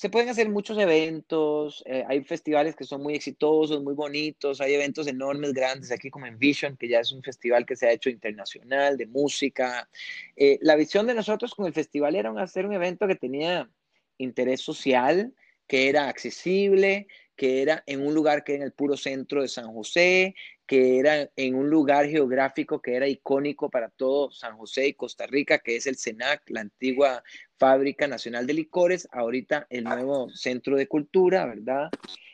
se 0.00 0.08
pueden 0.08 0.30
hacer 0.30 0.48
muchos 0.48 0.78
eventos, 0.78 1.82
eh, 1.84 2.04
hay 2.08 2.24
festivales 2.24 2.74
que 2.74 2.84
son 2.84 3.02
muy 3.02 3.14
exitosos, 3.14 3.82
muy 3.82 3.92
bonitos, 3.92 4.62
hay 4.62 4.72
eventos 4.72 5.06
enormes, 5.06 5.52
grandes, 5.52 5.92
aquí 5.92 6.08
como 6.08 6.24
en 6.24 6.38
Vision, 6.38 6.78
que 6.78 6.88
ya 6.88 7.00
es 7.00 7.12
un 7.12 7.22
festival 7.22 7.66
que 7.66 7.76
se 7.76 7.86
ha 7.86 7.92
hecho 7.92 8.08
internacional 8.08 8.96
de 8.96 9.06
música. 9.06 9.90
Eh, 10.36 10.58
la 10.62 10.76
visión 10.76 11.06
de 11.06 11.12
nosotros 11.12 11.54
con 11.54 11.66
el 11.66 11.74
festival 11.74 12.16
era 12.16 12.32
hacer 12.40 12.64
un 12.64 12.72
evento 12.72 13.06
que 13.06 13.16
tenía 13.16 13.68
interés 14.16 14.62
social, 14.62 15.34
que 15.70 15.88
era 15.88 16.08
accesible, 16.08 17.06
que 17.36 17.62
era 17.62 17.84
en 17.86 18.04
un 18.04 18.12
lugar 18.12 18.42
que 18.42 18.54
era 18.54 18.64
en 18.64 18.66
el 18.66 18.72
puro 18.72 18.96
centro 18.96 19.40
de 19.40 19.46
San 19.46 19.72
José, 19.72 20.34
que 20.66 20.98
era 20.98 21.30
en 21.36 21.54
un 21.54 21.70
lugar 21.70 22.08
geográfico 22.08 22.82
que 22.82 22.96
era 22.96 23.06
icónico 23.06 23.70
para 23.70 23.88
todo 23.88 24.32
San 24.32 24.56
José 24.56 24.88
y 24.88 24.94
Costa 24.94 25.28
Rica, 25.28 25.60
que 25.60 25.76
es 25.76 25.86
el 25.86 25.96
CENAC, 25.96 26.42
la 26.50 26.62
antigua 26.62 27.22
Fábrica 27.56 28.08
Nacional 28.08 28.48
de 28.48 28.54
Licores, 28.54 29.06
ahorita 29.12 29.68
el 29.70 29.84
nuevo 29.84 30.28
Centro 30.30 30.76
de 30.76 30.88
Cultura, 30.88 31.46
¿verdad? 31.46 31.88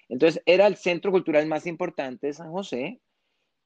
Entonces 0.08 0.42
era 0.46 0.66
el 0.66 0.76
centro 0.76 1.10
cultural 1.10 1.44
más 1.44 1.66
importante 1.66 2.28
de 2.28 2.32
San 2.32 2.50
José, 2.50 3.00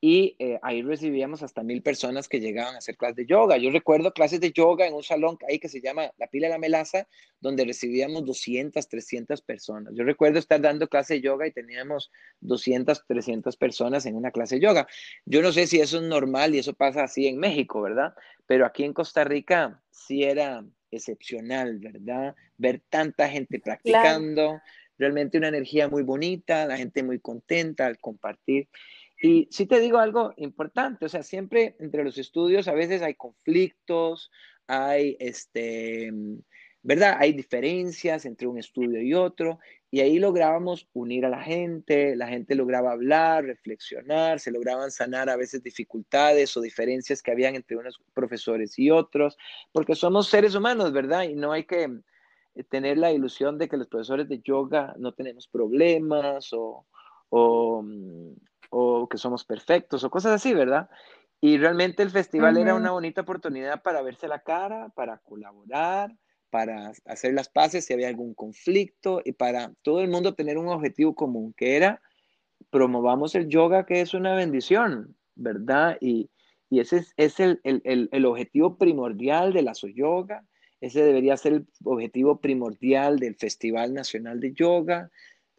y 0.03 0.35
eh, 0.39 0.59
ahí 0.63 0.81
recibíamos 0.81 1.43
hasta 1.43 1.63
mil 1.63 1.83
personas 1.83 2.27
que 2.27 2.41
llegaban 2.41 2.75
a 2.75 2.79
hacer 2.79 2.97
clases 2.97 3.17
de 3.17 3.27
yoga. 3.27 3.59
Yo 3.59 3.71
recuerdo 3.71 4.15
clases 4.15 4.41
de 4.41 4.51
yoga 4.51 4.87
en 4.87 4.95
un 4.95 5.03
salón 5.03 5.37
ahí 5.47 5.59
que 5.59 5.69
se 5.69 5.83
llama 5.83 6.11
La 6.17 6.27
Pila 6.27 6.47
de 6.47 6.55
la 6.55 6.59
Melaza, 6.59 7.07
donde 7.39 7.67
recibíamos 7.67 8.25
200, 8.25 8.89
300 8.89 9.43
personas. 9.43 9.93
Yo 9.95 10.03
recuerdo 10.05 10.39
estar 10.39 10.59
dando 10.59 10.89
clase 10.89 11.15
de 11.15 11.21
yoga 11.21 11.47
y 11.47 11.53
teníamos 11.53 12.11
200, 12.41 13.05
300 13.07 13.57
personas 13.59 14.07
en 14.07 14.17
una 14.17 14.31
clase 14.31 14.55
de 14.55 14.63
yoga. 14.63 14.87
Yo 15.27 15.43
no 15.43 15.53
sé 15.53 15.67
si 15.67 15.81
eso 15.81 15.99
es 15.99 16.05
normal 16.05 16.55
y 16.55 16.61
eso 16.61 16.73
pasa 16.73 17.05
así 17.05 17.27
en 17.27 17.39
México, 17.39 17.83
¿verdad? 17.83 18.15
Pero 18.47 18.65
aquí 18.65 18.85
en 18.85 18.95
Costa 18.95 19.25
Rica 19.25 19.83
sí 19.91 20.23
era 20.23 20.65
excepcional, 20.91 21.79
¿verdad? 21.79 22.35
Ver 22.57 22.81
tanta 22.89 23.29
gente 23.29 23.61
practicando, 23.61 24.63
realmente 24.99 25.37
una 25.37 25.49
energía 25.49 25.89
muy 25.89 26.03
bonita, 26.03 26.65
la 26.65 26.79
gente 26.79 27.03
muy 27.03 27.21
contenta 27.21 27.87
al 27.87 27.99
compartir. 27.99 28.69
Y 29.23 29.49
sí 29.51 29.67
te 29.67 29.81
digo 29.81 29.99
algo 29.99 30.33
importante, 30.39 31.05
o 31.05 31.09
sea, 31.09 31.23
siempre 31.23 31.77
entre 31.79 32.05
los 32.05 32.17
estudios 32.17 32.69
a 32.69 32.73
veces 32.73 33.03
hay 33.03 33.15
conflictos, 33.15 34.31
hay, 34.67 35.17
este, 35.21 36.11
¿verdad? 36.83 37.17
Hay 37.19 37.35
diferencias 37.35 38.25
entre 38.25 38.47
un 38.47 38.59
estudio 38.59 39.03
y 39.03 39.13
otro, 39.13 39.59
y 39.91 40.01
ahí 40.01 40.19
lográbamos 40.19 40.89
unir 40.95 41.27
a 41.27 41.29
la 41.29 41.43
gente, 41.43 42.17
la 42.17 42.29
gente 42.29 42.55
lograba 42.55 42.93
hablar, 42.93 43.45
reflexionar, 43.45 44.41
se 44.41 44.53
lograban 44.53 44.91
sanar 44.91 45.29
a 45.29 45.37
veces 45.37 45.63
dificultades 45.63 46.57
o 46.57 46.63
diferencias 46.63 47.23
que 47.23 47.33
habían 47.33 47.57
entre 47.57 47.77
unos 47.77 48.01
profesores 48.15 48.79
y 48.79 48.91
otros, 48.91 49.37
porque 49.73 49.97
somos 49.97 50.29
seres 50.29 50.55
humanos, 50.55 50.93
¿verdad? 50.93 51.25
Y 51.25 51.35
no 51.35 51.53
hay 51.53 51.65
que 51.65 51.91
eh, 52.55 52.65
tener 52.65 52.97
la 52.97 53.13
ilusión 53.13 53.59
de 53.59 53.69
que 53.69 53.77
los 53.77 53.89
profesores 53.89 54.29
de 54.29 54.41
yoga 54.41 54.95
no 54.97 55.13
tenemos 55.13 55.47
problemas 55.47 56.53
o, 56.53 56.87
o, 57.29 57.83
mm, 57.83 58.35
o 58.71 59.09
que 59.09 59.19
somos 59.19 59.45
perfectos 59.45 60.03
o 60.05 60.11
cosas 60.11 60.33
así, 60.33 60.55
¿verdad? 60.55 60.89
Y 61.41 61.59
realmente 61.59 62.03
el 62.03 62.11
festival 62.11 62.57
era 62.59 62.75
una 62.75 62.91
bonita 62.91 63.23
oportunidad 63.23 63.83
para 63.83 64.03
verse 64.03 64.29
la 64.29 64.41
cara, 64.41 64.91
para 64.95 65.19
colaborar, 65.19 66.15
para 66.51 66.93
hacer 67.07 67.35
las 67.35 67.49
paces 67.49 67.85
si 67.85 67.93
había 67.93 68.09
algún 68.09 68.35
conflicto 68.35 69.23
y 69.25 69.33
para 69.33 69.73
todo 69.83 70.01
el 70.01 70.11
mundo 70.11 70.35
tener 70.35 70.59
un 70.59 70.69
objetivo 70.69 71.15
común, 71.15 71.55
que 71.57 71.77
era 71.77 72.01
promovamos 72.69 73.35
el 73.35 73.49
yoga, 73.49 73.87
que 73.87 74.01
es 74.01 74.15
una 74.15 74.35
bendición, 74.35 75.17
¿verdad? 75.35 75.97
Y, 76.01 76.31
y 76.69 76.81
ese 76.81 76.99
es, 76.99 77.15
es 77.17 77.41
el, 77.41 77.61
el, 77.65 78.09
el, 78.13 78.27
objetivo 78.27 78.77
primordial 78.77 79.53
de 79.53 79.63
la 79.63 79.73
Yoga, 79.73 80.45
ese 80.81 81.03
debería 81.03 81.37
ser 81.37 81.53
el 81.53 81.67
objetivo 81.85 82.41
primordial 82.41 83.19
del 83.19 83.35
Festival 83.35 83.93
Nacional 83.93 84.41
de 84.41 84.53
Yoga, 84.53 85.11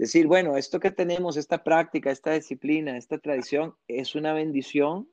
Decir, 0.01 0.25
bueno, 0.25 0.57
esto 0.57 0.79
que 0.79 0.89
tenemos, 0.89 1.37
esta 1.37 1.63
práctica, 1.63 2.09
esta 2.09 2.31
disciplina, 2.33 2.97
esta 2.97 3.19
tradición, 3.19 3.75
es 3.87 4.15
una 4.15 4.33
bendición, 4.33 5.07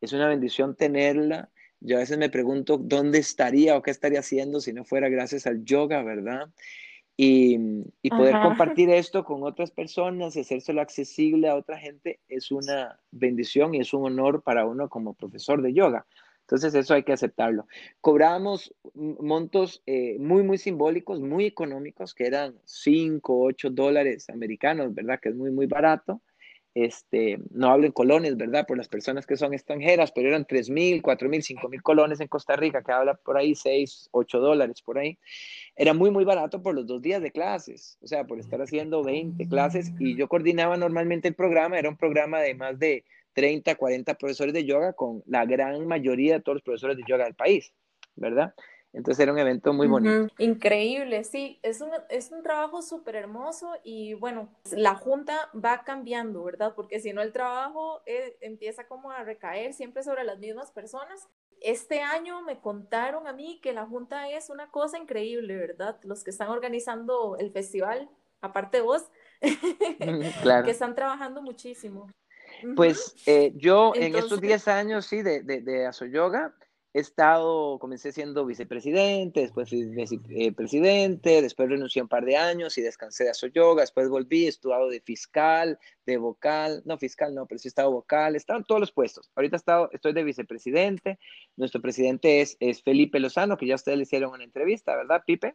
es 0.00 0.14
una 0.14 0.26
bendición 0.26 0.74
tenerla. 0.74 1.50
Yo 1.80 1.96
a 1.96 2.00
veces 2.00 2.16
me 2.16 2.30
pregunto 2.30 2.78
dónde 2.78 3.18
estaría 3.18 3.76
o 3.76 3.82
qué 3.82 3.90
estaría 3.90 4.20
haciendo 4.20 4.60
si 4.60 4.72
no 4.72 4.86
fuera 4.86 5.10
gracias 5.10 5.46
al 5.46 5.62
yoga, 5.64 6.02
¿verdad? 6.02 6.48
Y, 7.14 7.58
y 8.00 8.08
poder 8.08 8.40
compartir 8.40 8.88
esto 8.88 9.22
con 9.22 9.42
otras 9.42 9.70
personas 9.70 10.34
y 10.34 10.40
hacérselo 10.40 10.80
accesible 10.80 11.50
a 11.50 11.54
otra 11.54 11.78
gente 11.78 12.20
es 12.26 12.50
una 12.50 12.98
bendición 13.10 13.74
y 13.74 13.80
es 13.80 13.92
un 13.92 14.06
honor 14.06 14.42
para 14.42 14.64
uno 14.64 14.88
como 14.88 15.12
profesor 15.12 15.60
de 15.60 15.74
yoga. 15.74 16.06
Entonces 16.46 16.76
eso 16.76 16.94
hay 16.94 17.02
que 17.02 17.12
aceptarlo. 17.12 17.66
Cobrábamos 18.00 18.72
montos 18.94 19.82
eh, 19.84 20.16
muy, 20.20 20.44
muy 20.44 20.58
simbólicos, 20.58 21.20
muy 21.20 21.44
económicos, 21.44 22.14
que 22.14 22.26
eran 22.26 22.54
5, 22.64 23.40
8 23.46 23.70
dólares 23.70 24.30
americanos, 24.30 24.94
¿verdad? 24.94 25.18
Que 25.20 25.30
es 25.30 25.34
muy, 25.34 25.50
muy 25.50 25.66
barato. 25.66 26.22
Este, 26.72 27.38
no 27.50 27.70
hablo 27.70 27.86
en 27.86 27.92
colones, 27.92 28.36
¿verdad? 28.36 28.64
Por 28.64 28.76
las 28.76 28.86
personas 28.86 29.26
que 29.26 29.36
son 29.36 29.54
extranjeras, 29.54 30.12
pero 30.12 30.28
eran 30.28 30.44
3 30.44 30.70
mil, 30.70 31.02
4 31.02 31.28
mil, 31.28 31.42
5 31.42 31.68
mil 31.68 31.82
colones 31.82 32.20
en 32.20 32.28
Costa 32.28 32.54
Rica, 32.54 32.82
que 32.82 32.92
habla 32.92 33.14
por 33.14 33.36
ahí 33.36 33.56
6, 33.56 34.10
8 34.12 34.38
dólares 34.38 34.82
por 34.82 34.98
ahí. 34.98 35.18
Era 35.74 35.94
muy, 35.94 36.12
muy 36.12 36.24
barato 36.24 36.62
por 36.62 36.76
los 36.76 36.86
dos 36.86 37.02
días 37.02 37.22
de 37.22 37.32
clases, 37.32 37.98
o 38.02 38.06
sea, 38.06 38.24
por 38.24 38.38
estar 38.38 38.60
haciendo 38.62 39.02
20 39.02 39.48
clases 39.48 39.90
y 39.98 40.16
yo 40.16 40.28
coordinaba 40.28 40.76
normalmente 40.76 41.26
el 41.26 41.34
programa, 41.34 41.76
era 41.78 41.88
un 41.88 41.96
programa 41.96 42.40
de 42.40 42.54
más 42.54 42.78
de 42.78 43.04
30, 43.36 43.74
40 43.74 44.14
profesores 44.14 44.54
de 44.54 44.64
yoga 44.64 44.94
con 44.94 45.22
la 45.26 45.44
gran 45.44 45.86
mayoría 45.86 46.34
de 46.34 46.40
todos 46.40 46.56
los 46.56 46.62
profesores 46.62 46.96
de 46.96 47.02
yoga 47.06 47.24
del 47.24 47.34
país, 47.34 47.70
¿verdad? 48.14 48.54
Entonces 48.94 49.22
era 49.22 49.30
un 49.30 49.38
evento 49.38 49.74
muy 49.74 49.86
bonito. 49.86 50.32
Increíble, 50.38 51.22
sí, 51.22 51.60
es 51.62 51.82
un, 51.82 51.90
es 52.08 52.32
un 52.32 52.42
trabajo 52.42 52.80
súper 52.80 53.14
hermoso 53.14 53.74
y 53.84 54.14
bueno, 54.14 54.48
la 54.70 54.94
junta 54.94 55.50
va 55.54 55.84
cambiando, 55.84 56.44
¿verdad? 56.44 56.72
Porque 56.74 56.98
si 56.98 57.12
no 57.12 57.20
el 57.20 57.34
trabajo 57.34 58.00
eh, 58.06 58.38
empieza 58.40 58.86
como 58.86 59.10
a 59.10 59.22
recaer 59.22 59.74
siempre 59.74 60.02
sobre 60.02 60.24
las 60.24 60.38
mismas 60.38 60.70
personas. 60.70 61.28
Este 61.60 62.00
año 62.00 62.40
me 62.40 62.58
contaron 62.58 63.26
a 63.26 63.34
mí 63.34 63.60
que 63.62 63.74
la 63.74 63.84
junta 63.84 64.30
es 64.30 64.48
una 64.48 64.70
cosa 64.70 64.96
increíble, 64.96 65.56
¿verdad? 65.56 65.98
Los 66.04 66.24
que 66.24 66.30
están 66.30 66.48
organizando 66.48 67.36
el 67.36 67.52
festival, 67.52 68.08
aparte 68.40 68.78
de 68.78 68.82
vos, 68.82 69.10
claro. 70.42 70.64
que 70.64 70.70
están 70.70 70.94
trabajando 70.94 71.42
muchísimo. 71.42 72.08
Pues 72.74 73.14
eh, 73.26 73.52
yo 73.56 73.92
en 73.94 74.14
estos 74.14 74.40
10 74.40 74.68
años, 74.68 75.06
sí, 75.06 75.22
de, 75.22 75.42
de, 75.42 75.60
de 75.60 75.86
Asoyoga, 75.86 76.54
he 76.96 77.00
estado, 77.00 77.78
comencé 77.78 78.10
siendo 78.10 78.46
vicepresidente, 78.46 79.40
después 79.40 79.68
fui 79.68 79.84
vicepresidente, 79.84 81.42
después 81.42 81.68
renuncié 81.68 82.00
un 82.00 82.08
par 82.08 82.24
de 82.24 82.38
años 82.38 82.78
y 82.78 82.80
descansé 82.80 83.24
de 83.24 83.30
Asoyoga, 83.30 83.82
después 83.82 84.08
volví, 84.08 84.46
he 84.46 84.48
estudiado 84.48 84.88
de 84.88 85.02
fiscal, 85.02 85.78
de 86.06 86.16
vocal, 86.16 86.80
no 86.86 86.96
fiscal, 86.96 87.34
no, 87.34 87.44
pero 87.44 87.58
sí 87.58 87.68
he 87.68 87.70
estado 87.70 87.90
vocal, 87.90 88.32
he 88.32 88.38
estado 88.38 88.60
en 88.60 88.64
todos 88.64 88.80
los 88.80 88.92
puestos. 88.92 89.30
Ahorita 89.36 89.56
he 89.56 89.58
estado, 89.58 89.90
estoy 89.92 90.14
de 90.14 90.24
vicepresidente, 90.24 91.18
nuestro 91.56 91.82
presidente 91.82 92.40
es, 92.40 92.56
es 92.60 92.82
Felipe 92.82 93.20
Lozano, 93.20 93.58
que 93.58 93.66
ya 93.66 93.74
ustedes 93.74 93.98
le 93.98 94.04
hicieron 94.04 94.32
una 94.32 94.44
entrevista, 94.44 94.96
¿verdad, 94.96 95.22
Pipe? 95.26 95.54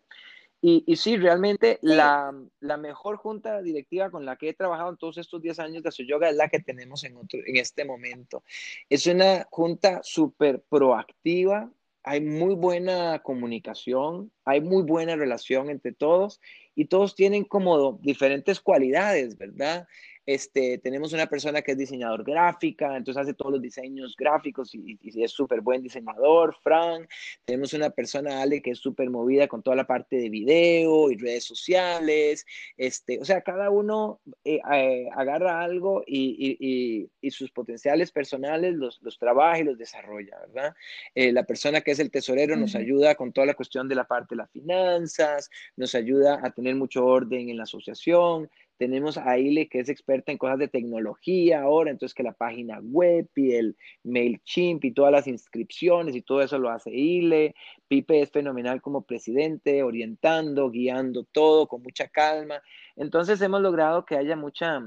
Y, 0.61 0.83
y 0.85 0.95
sí, 0.95 1.17
realmente 1.17 1.79
La, 1.81 2.33
la, 2.59 2.77
mejor 2.77 3.17
junta 3.17 3.61
directiva 3.61 4.11
con 4.11 4.25
la 4.25 4.35
que 4.35 4.49
he 4.49 4.53
trabajado 4.53 4.91
en 4.91 4.97
todos 4.97 5.17
estos 5.17 5.41
10 5.41 5.59
años 5.59 5.83
de 5.83 5.91
su 5.91 6.03
yoga 6.03 6.29
es 6.29 6.35
la 6.35 6.49
que 6.49 6.59
tenemos 6.59 7.03
en, 7.03 7.17
otro, 7.17 7.39
en 7.45 7.57
este 7.57 7.83
momento. 7.83 8.43
Es 8.87 9.07
una 9.07 9.47
junta 9.49 10.01
súper 10.03 10.61
proactiva, 10.61 11.71
hay 12.03 12.21
muy 12.21 12.55
buena 12.55 13.19
comunicación, 13.19 14.31
hay 14.45 14.61
muy 14.61 14.83
buena 14.83 15.15
relación 15.15 15.69
entre 15.69 15.93
todos 15.93 16.41
y 16.75 16.85
todos 16.85 17.15
tienen 17.15 17.43
como 17.43 17.99
diferentes 18.01 18.59
cualidades, 18.59 19.37
¿verdad? 19.37 19.87
Este, 20.25 20.77
tenemos 20.77 21.13
una 21.13 21.25
persona 21.27 21.61
que 21.61 21.71
es 21.71 21.77
diseñador 21.77 22.23
gráfica, 22.23 22.95
entonces 22.95 23.21
hace 23.21 23.33
todos 23.33 23.53
los 23.53 23.61
diseños 23.61 24.15
gráficos 24.15 24.73
y, 24.75 24.99
es 25.01 25.31
súper 25.31 25.61
buen 25.61 25.81
diseñador, 25.81 26.55
Frank. 26.61 27.09
Tenemos 27.45 27.73
una 27.73 27.89
persona, 27.89 28.41
Ale, 28.41 28.61
que 28.61 28.71
es 28.71 28.79
súper 28.79 29.09
movida 29.09 29.47
con 29.47 29.63
toda 29.63 29.75
la 29.75 29.87
parte 29.87 30.17
de 30.17 30.29
video 30.29 31.09
y 31.09 31.17
redes 31.17 31.43
sociales. 31.43 32.45
Este, 32.77 33.19
o 33.19 33.25
sea, 33.25 33.41
cada 33.41 33.69
uno 33.69 34.21
eh, 34.43 34.59
eh, 34.73 35.09
agarra 35.15 35.61
algo 35.61 36.03
y, 36.05 36.57
y, 37.21 37.31
sus 37.31 37.51
potenciales 37.51 38.11
personales 38.11 38.75
los, 38.75 39.01
los, 39.01 39.17
trabaja 39.17 39.59
y 39.59 39.63
los 39.63 39.77
desarrolla, 39.77 40.37
¿verdad? 40.47 40.75
Eh, 41.15 41.31
la 41.31 41.45
persona 41.45 41.79
que 41.79 41.91
es 41.91 41.99
el 41.99 42.11
tesorero 42.11 42.57
nos 42.57 42.75
ayuda 42.75 43.15
con 43.15 43.31
toda 43.31 43.47
la 43.47 43.53
cuestión 43.53 43.87
de 43.87 43.95
la 43.95 44.03
parte 44.03 44.35
de 44.35 44.37
las 44.37 44.51
finanzas, 44.51 45.49
nos 45.77 45.95
ayuda 45.95 46.41
a 46.43 46.51
tener 46.51 46.75
mucho 46.75 47.05
orden 47.05 47.49
en 47.49 47.55
la 47.57 47.63
asociación, 47.63 48.49
tenemos 48.81 49.15
a 49.19 49.37
Ile, 49.37 49.69
que 49.69 49.79
es 49.79 49.89
experta 49.89 50.31
en 50.31 50.39
cosas 50.39 50.57
de 50.57 50.67
tecnología 50.67 51.61
ahora, 51.61 51.91
entonces 51.91 52.15
que 52.15 52.23
la 52.23 52.33
página 52.33 52.79
web 52.81 53.29
y 53.35 53.51
el 53.53 53.77
MailChimp 54.03 54.83
y 54.83 54.91
todas 54.91 55.11
las 55.11 55.27
inscripciones 55.27 56.15
y 56.15 56.23
todo 56.23 56.41
eso 56.41 56.57
lo 56.57 56.71
hace 56.71 56.89
Ile. 56.89 57.53
Pipe 57.87 58.23
es 58.23 58.31
fenomenal 58.31 58.81
como 58.81 59.03
presidente, 59.03 59.83
orientando, 59.83 60.71
guiando 60.71 61.25
todo 61.25 61.67
con 61.67 61.83
mucha 61.83 62.07
calma. 62.07 62.59
Entonces 62.95 63.39
hemos 63.43 63.61
logrado 63.61 64.03
que 64.03 64.15
haya 64.15 64.35
mucha, 64.35 64.81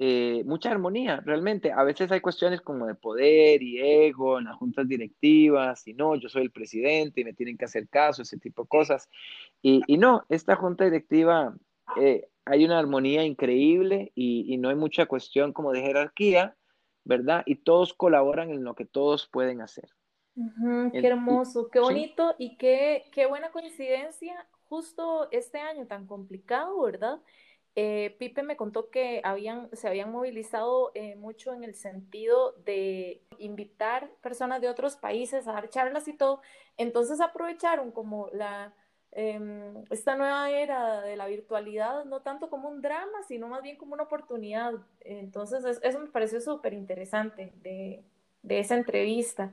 eh, 0.00 0.42
mucha 0.44 0.72
armonía, 0.72 1.22
realmente. 1.24 1.70
A 1.70 1.84
veces 1.84 2.10
hay 2.10 2.20
cuestiones 2.20 2.60
como 2.60 2.88
de 2.88 2.96
poder 2.96 3.62
y 3.62 3.78
ego 3.78 4.40
en 4.40 4.46
las 4.46 4.56
juntas 4.56 4.88
directivas, 4.88 5.86
y 5.86 5.94
no, 5.94 6.16
yo 6.16 6.28
soy 6.28 6.42
el 6.42 6.50
presidente 6.50 7.20
y 7.20 7.24
me 7.24 7.34
tienen 7.34 7.56
que 7.56 7.66
hacer 7.66 7.88
caso, 7.88 8.22
ese 8.22 8.38
tipo 8.38 8.62
de 8.62 8.68
cosas. 8.68 9.08
Y, 9.62 9.82
y 9.86 9.96
no, 9.96 10.24
esta 10.28 10.56
junta 10.56 10.86
directiva 10.86 11.54
eh, 12.00 12.26
hay 12.46 12.64
una 12.64 12.78
armonía 12.78 13.24
increíble 13.24 14.12
y, 14.14 14.56
no 14.58 14.68
hay 14.68 14.76
mucha 14.76 15.06
cuestión 15.06 15.52
como 15.52 15.72
de 15.72 15.82
jerarquía, 15.82 16.56
¿verdad? 17.04 17.42
Y 17.44 17.56
todos 17.56 17.92
colaboran 17.92 18.50
en 18.50 18.64
lo 18.64 18.74
que 18.74 18.86
todos 18.86 19.28
pueden 19.28 19.60
hacer. 19.60 19.90
qué 20.92 21.06
hermoso, 21.06 21.68
qué 21.70 21.80
bonito 21.80 22.34
y 22.38 22.56
qué, 22.56 23.04
qué, 23.12 23.26
buena 23.26 23.50
coincidencia 23.50 24.46
justo 24.68 25.28
este 25.32 25.58
año 25.58 25.86
tan 25.86 26.06
complicado, 26.06 26.80
¿verdad? 26.80 27.20
Eh, 27.74 28.16
Pipe 28.18 28.42
me 28.42 28.56
contó 28.56 28.90
que 28.90 29.20
habían, 29.24 29.68
se 29.72 29.88
habían 29.88 30.10
movilizado 30.10 30.92
eh, 30.94 31.16
mucho 31.16 31.52
en 31.52 31.64
el 31.64 31.74
sentido 31.74 32.52
de 32.64 33.22
invitar 33.38 34.08
personas 34.22 34.60
de 34.60 34.68
otros 34.68 34.96
países 34.96 35.46
a 35.46 35.52
dar 35.52 35.68
charlas 35.68 36.06
y 36.08 36.14
todo. 36.14 36.40
Entonces 36.76 37.20
aprovecharon 37.20 37.90
como 37.90 38.28
la, 38.32 38.72
Em, 39.12 39.84
esta 39.90 40.14
nueva 40.16 40.50
era 40.50 41.00
de 41.00 41.16
la 41.16 41.26
virtualidad 41.26 42.04
no 42.04 42.20
tanto 42.20 42.50
como 42.50 42.68
un 42.68 42.82
drama, 42.82 43.22
sino 43.26 43.48
más 43.48 43.62
bien 43.62 43.76
como 43.76 43.94
una 43.94 44.02
oportunidad. 44.02 44.74
Entonces, 45.00 45.80
eso 45.82 45.98
me 45.98 46.08
pareció 46.08 46.40
súper 46.40 46.74
interesante 46.74 47.52
de, 47.62 48.04
de, 48.42 48.58
esa 48.58 48.76
entrevista. 48.76 49.52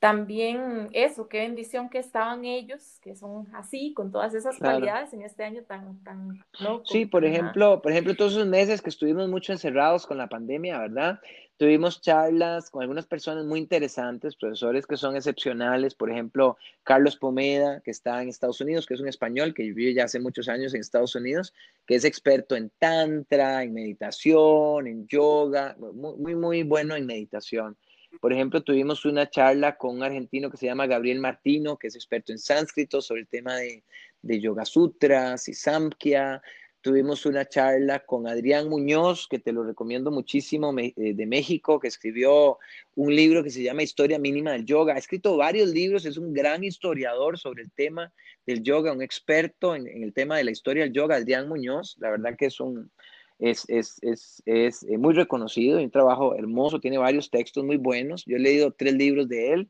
También 0.00 0.88
eso, 0.92 1.28
qué 1.28 1.40
bendición 1.40 1.88
que 1.90 1.98
estaban 1.98 2.44
ellos, 2.44 2.98
que 3.02 3.14
son 3.14 3.48
así, 3.54 3.94
con 3.94 4.12
todas 4.12 4.32
esas 4.34 4.58
cualidades 4.58 5.12
en 5.12 5.22
este 5.22 5.44
año 5.44 5.62
tan, 5.62 6.02
tan 6.04 6.44
loco. 6.60 6.86
Sí, 6.86 7.04
por 7.04 7.24
ejemplo, 7.24 7.82
por 7.82 7.92
ejemplo, 7.92 8.14
todos 8.14 8.32
esos 8.32 8.46
meses 8.46 8.80
que 8.80 8.90
estuvimos 8.90 9.28
mucho 9.28 9.52
encerrados 9.52 10.06
con 10.06 10.16
la 10.18 10.28
pandemia, 10.28 10.78
¿verdad? 10.78 11.20
Tuvimos 11.58 12.00
charlas 12.00 12.70
con 12.70 12.82
algunas 12.82 13.06
personas 13.06 13.44
muy 13.44 13.58
interesantes, 13.58 14.36
profesores 14.36 14.86
que 14.86 14.96
son 14.96 15.16
excepcionales, 15.16 15.92
por 15.92 16.08
ejemplo, 16.08 16.56
Carlos 16.84 17.16
Pomeda, 17.16 17.80
que 17.80 17.90
está 17.90 18.22
en 18.22 18.28
Estados 18.28 18.60
Unidos, 18.60 18.86
que 18.86 18.94
es 18.94 19.00
un 19.00 19.08
español 19.08 19.52
que 19.54 19.64
vive 19.64 19.92
ya 19.92 20.04
hace 20.04 20.20
muchos 20.20 20.48
años 20.48 20.72
en 20.72 20.80
Estados 20.80 21.16
Unidos, 21.16 21.52
que 21.84 21.96
es 21.96 22.04
experto 22.04 22.54
en 22.54 22.70
tantra, 22.78 23.64
en 23.64 23.74
meditación, 23.74 24.86
en 24.86 25.08
yoga, 25.08 25.76
muy, 25.78 26.36
muy 26.36 26.62
bueno 26.62 26.94
en 26.94 27.06
meditación. 27.06 27.76
Por 28.20 28.32
ejemplo, 28.32 28.62
tuvimos 28.62 29.04
una 29.04 29.28
charla 29.28 29.76
con 29.76 29.96
un 29.96 30.04
argentino 30.04 30.50
que 30.50 30.58
se 30.58 30.66
llama 30.66 30.86
Gabriel 30.86 31.18
Martino, 31.18 31.76
que 31.76 31.88
es 31.88 31.96
experto 31.96 32.30
en 32.30 32.38
sánscrito 32.38 33.02
sobre 33.02 33.22
el 33.22 33.26
tema 33.26 33.56
de, 33.56 33.82
de 34.22 34.40
Yoga 34.40 34.64
Sutras 34.64 35.48
y 35.48 35.54
Samkhya. 35.54 36.40
Tuvimos 36.80 37.26
una 37.26 37.48
charla 37.48 38.00
con 38.00 38.28
Adrián 38.28 38.68
Muñoz, 38.68 39.26
que 39.28 39.38
te 39.38 39.52
lo 39.52 39.64
recomiendo 39.64 40.10
muchísimo, 40.10 40.72
eh, 40.78 40.92
de 40.96 41.26
México, 41.26 41.80
que 41.80 41.88
escribió 41.88 42.58
un 42.94 43.14
libro 43.14 43.42
que 43.42 43.50
se 43.50 43.62
llama 43.62 43.82
Historia 43.82 44.18
Mínima 44.18 44.52
del 44.52 44.64
Yoga. 44.64 44.94
Ha 44.94 44.98
escrito 44.98 45.36
varios 45.36 45.70
libros, 45.70 46.04
es 46.04 46.16
un 46.16 46.32
gran 46.32 46.62
historiador 46.62 47.38
sobre 47.38 47.62
el 47.62 47.72
tema 47.72 48.12
del 48.46 48.62
yoga, 48.62 48.92
un 48.92 49.02
experto 49.02 49.74
en, 49.74 49.86
el 49.86 50.12
tema 50.12 50.36
de 50.36 50.44
la 50.44 50.50
historia 50.50 50.84
del 50.84 50.92
yoga, 50.92 51.16
Adrián 51.16 51.48
Muñoz. 51.48 51.96
La 51.98 52.10
verdad 52.10 52.36
que 52.36 52.46
es 52.46 52.60
un, 52.60 52.90
es, 53.38 53.64
es, 53.68 53.98
es, 54.02 54.42
es, 54.46 54.82
eh, 54.84 54.98
muy 54.98 55.14
reconocido, 55.14 55.78
un 55.78 55.90
trabajo 55.90 56.34
hermoso, 56.34 56.80
tiene 56.80 56.98
varios 56.98 57.30
textos 57.30 57.64
muy 57.64 57.76
buenos. 57.76 58.24
Yo 58.24 58.36
he 58.36 58.40
leído 58.40 58.72
tres 58.72 58.94
libros 58.94 59.28
de 59.28 59.52
él, 59.52 59.68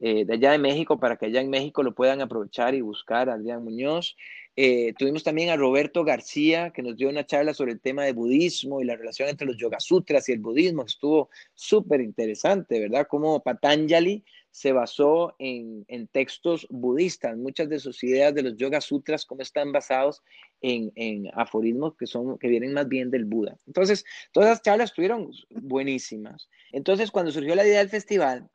eh, 0.00 0.24
de 0.24 0.34
allá 0.34 0.52
de 0.52 0.58
México, 0.58 0.98
para 1.00 1.16
que 1.16 1.26
allá 1.26 1.40
en 1.40 1.50
México 1.50 1.82
lo 1.82 1.94
puedan 1.94 2.20
aprovechar 2.20 2.74
y 2.74 2.80
buscar 2.80 3.28
a 3.28 3.34
Adrián 3.34 3.64
Muñoz. 3.64 4.16
Eh, 4.54 4.92
tuvimos 4.98 5.22
también 5.22 5.50
a 5.50 5.56
Roberto 5.56 6.04
García, 6.04 6.70
que 6.70 6.82
nos 6.82 6.96
dio 6.96 7.08
una 7.08 7.26
charla 7.26 7.54
sobre 7.54 7.72
el 7.72 7.80
tema 7.80 8.04
de 8.04 8.12
budismo 8.12 8.80
y 8.80 8.84
la 8.84 8.96
relación 8.96 9.28
entre 9.28 9.46
los 9.46 9.56
Yoga 9.56 9.78
Sutras 9.78 10.28
y 10.28 10.32
el 10.32 10.40
budismo, 10.40 10.84
que 10.84 10.90
estuvo 10.90 11.30
súper 11.54 12.00
interesante, 12.00 12.80
¿verdad? 12.80 13.06
Cómo 13.08 13.40
Patanjali 13.40 14.24
se 14.50 14.72
basó 14.72 15.36
en, 15.38 15.84
en, 15.88 16.08
textos 16.08 16.66
budistas, 16.70 17.36
muchas 17.36 17.68
de 17.68 17.78
sus 17.78 18.02
ideas 18.02 18.34
de 18.34 18.42
los 18.42 18.56
Yoga 18.56 18.80
Sutras, 18.80 19.24
cómo 19.24 19.42
están 19.42 19.70
basados 19.70 20.22
en, 20.60 20.90
en, 20.96 21.30
aforismos 21.34 21.94
que, 21.96 22.06
son, 22.06 22.38
que 22.38 22.48
vienen 22.48 22.72
más 22.72 22.88
bien 22.88 23.10
del 23.10 23.26
Buda. 23.26 23.56
Entonces, 23.66 24.04
todas 24.32 24.48
las 24.48 24.62
charlas 24.62 24.90
estuvieron 24.90 25.30
buenísimas. 25.50 26.48
Entonces, 26.72 27.10
cuando 27.10 27.30
surgió 27.30 27.54
la 27.54 27.66
idea 27.66 27.78
del 27.78 27.90
festival, 27.90 28.48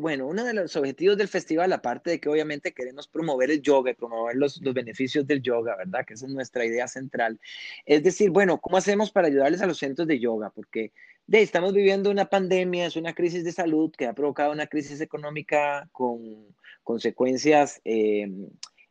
bueno, 0.00 0.26
uno 0.26 0.44
de 0.44 0.54
los 0.54 0.76
objetivos 0.76 1.16
del 1.16 1.28
festival, 1.28 1.72
aparte 1.72 2.10
de 2.10 2.20
que 2.20 2.28
obviamente 2.28 2.72
queremos 2.72 3.08
promover 3.08 3.50
el 3.50 3.62
yoga 3.62 3.94
promover 3.94 4.36
los, 4.36 4.60
los, 4.60 4.74
beneficios 4.74 5.26
del 5.26 5.42
yoga, 5.42 5.76
¿verdad? 5.76 6.04
Que 6.06 6.14
es 6.14 6.22
nuestra 6.22 6.64
idea 6.64 6.86
central. 6.88 7.40
Es 7.86 8.02
decir, 8.02 8.30
bueno, 8.30 8.60
¿cómo 8.60 8.76
hacemos 8.76 9.10
para 9.10 9.28
ayudarles 9.28 9.62
a 9.62 9.66
los 9.66 9.78
centros 9.78 10.06
de 10.06 10.18
yoga? 10.18 10.50
Porque 10.50 10.92
estamos 11.28 11.72
viviendo 11.72 12.10
una 12.10 12.26
pandemia, 12.26 12.86
es 12.86 12.96
una 12.96 13.14
crisis 13.14 13.44
de 13.44 13.52
salud 13.52 13.92
que 13.96 14.06
ha 14.06 14.12
provocado 14.12 14.52
una 14.52 14.66
crisis 14.66 15.00
económica 15.00 15.88
con 15.92 16.46
consecuencias 16.82 17.80
eh, 17.84 18.28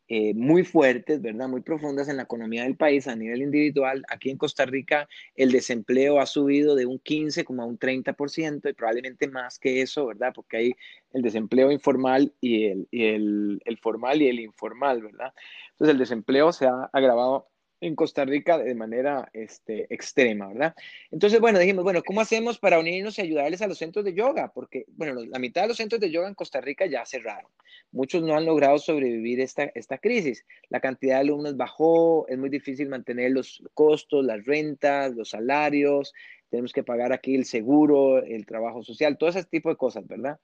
eh, 0.10 0.34
muy 0.34 0.64
fuertes, 0.64 1.22
¿verdad? 1.22 1.48
Muy 1.48 1.62
profundas 1.62 2.10
en 2.10 2.18
la 2.18 2.24
economía 2.24 2.64
del 2.64 2.76
país 2.76 3.08
a 3.08 3.16
nivel 3.16 3.42
individual. 3.42 4.04
Aquí 4.10 4.30
en 4.30 4.38
Costa 4.38 4.66
Rica 4.66 5.08
el 5.36 5.52
desempleo 5.52 6.20
ha 6.20 6.26
subido 6.26 6.76
de 6.76 6.86
un 6.86 7.00
15 7.00 7.46
como 7.46 7.64
a 7.64 7.66
un 7.66 7.80
30% 7.80 8.70
y 8.70 8.74
probablemente 8.74 9.28
más 9.28 9.60
que 9.60 9.82
eso, 9.82 10.08
¿verdad? 10.08 10.34
Porque 10.36 10.58
hay 10.58 10.74
el 11.14 11.22
desempleo 11.22 11.72
informal 11.72 12.34
y 12.42 12.66
el, 12.66 12.88
y 12.92 13.06
el, 13.06 13.62
el 13.64 13.78
formal 13.78 14.22
y 14.22 14.28
el 14.28 14.40
informal, 14.42 15.02
¿verdad? 15.02 15.34
Entonces 15.72 15.94
el 15.94 16.00
desempleo 16.00 16.52
se 16.52 16.66
ha 16.68 16.90
agravado 16.92 17.48
en 17.86 17.96
Costa 17.96 18.26
Rica 18.26 18.58
de 18.58 18.76
manera 18.76 19.30
este, 19.34 19.94
extrema, 19.94 20.48
¿verdad? 20.48 20.76
Entonces, 21.12 21.40
bueno, 21.40 21.60
dijimos, 21.60 21.84
bueno, 21.84 22.02
¿cómo 22.04 22.22
hacemos 22.22 22.58
para 22.58 22.80
unirnos 22.80 23.18
y 23.18 23.22
ayudarles 23.22 23.62
a 23.62 23.68
los 23.68 23.78
centros 23.78 24.06
de 24.06 24.14
yoga? 24.14 24.52
Porque, 24.54 24.86
bueno, 24.96 25.22
la 25.26 25.40
mitad 25.40 25.64
de 25.64 25.70
los 25.70 25.78
centros 25.78 26.00
de 26.00 26.12
yoga 26.12 26.28
en 26.28 26.36
Costa 26.36 26.62
Rica 26.62 26.86
ya 26.86 27.06
cerraron. 27.06 27.52
Muchos 27.92 28.24
no 28.24 28.36
han 28.36 28.46
logrado 28.46 28.78
sobrevivir 28.80 29.42
esta, 29.42 29.64
esta 29.76 29.98
crisis. 29.98 30.46
La 30.70 30.80
cantidad 30.80 31.16
de 31.16 31.22
alumnos 31.22 31.58
bajó, 31.58 32.28
es 32.28 32.38
muy 32.38 32.50
difícil 32.50 32.90
mantener 32.90 33.32
los 33.32 33.64
costos, 33.74 34.26
las 34.26 34.46
rentas, 34.46 35.14
los 35.16 35.30
salarios, 35.30 36.14
tenemos 36.54 36.72
que 36.72 36.84
pagar 36.84 37.12
aquí 37.12 37.34
el 37.34 37.46
seguro, 37.46 38.24
el 38.24 38.46
trabajo 38.46 38.84
social, 38.84 39.18
todo 39.18 39.32
ese 39.32 39.44
tipo 39.44 39.70
de 39.70 39.76
cosas, 39.76 40.08
¿verdad? 40.08 40.40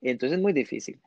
Entonces 0.00 0.36
es 0.36 0.42
muy 0.42 0.52
difícil. 0.52 1.00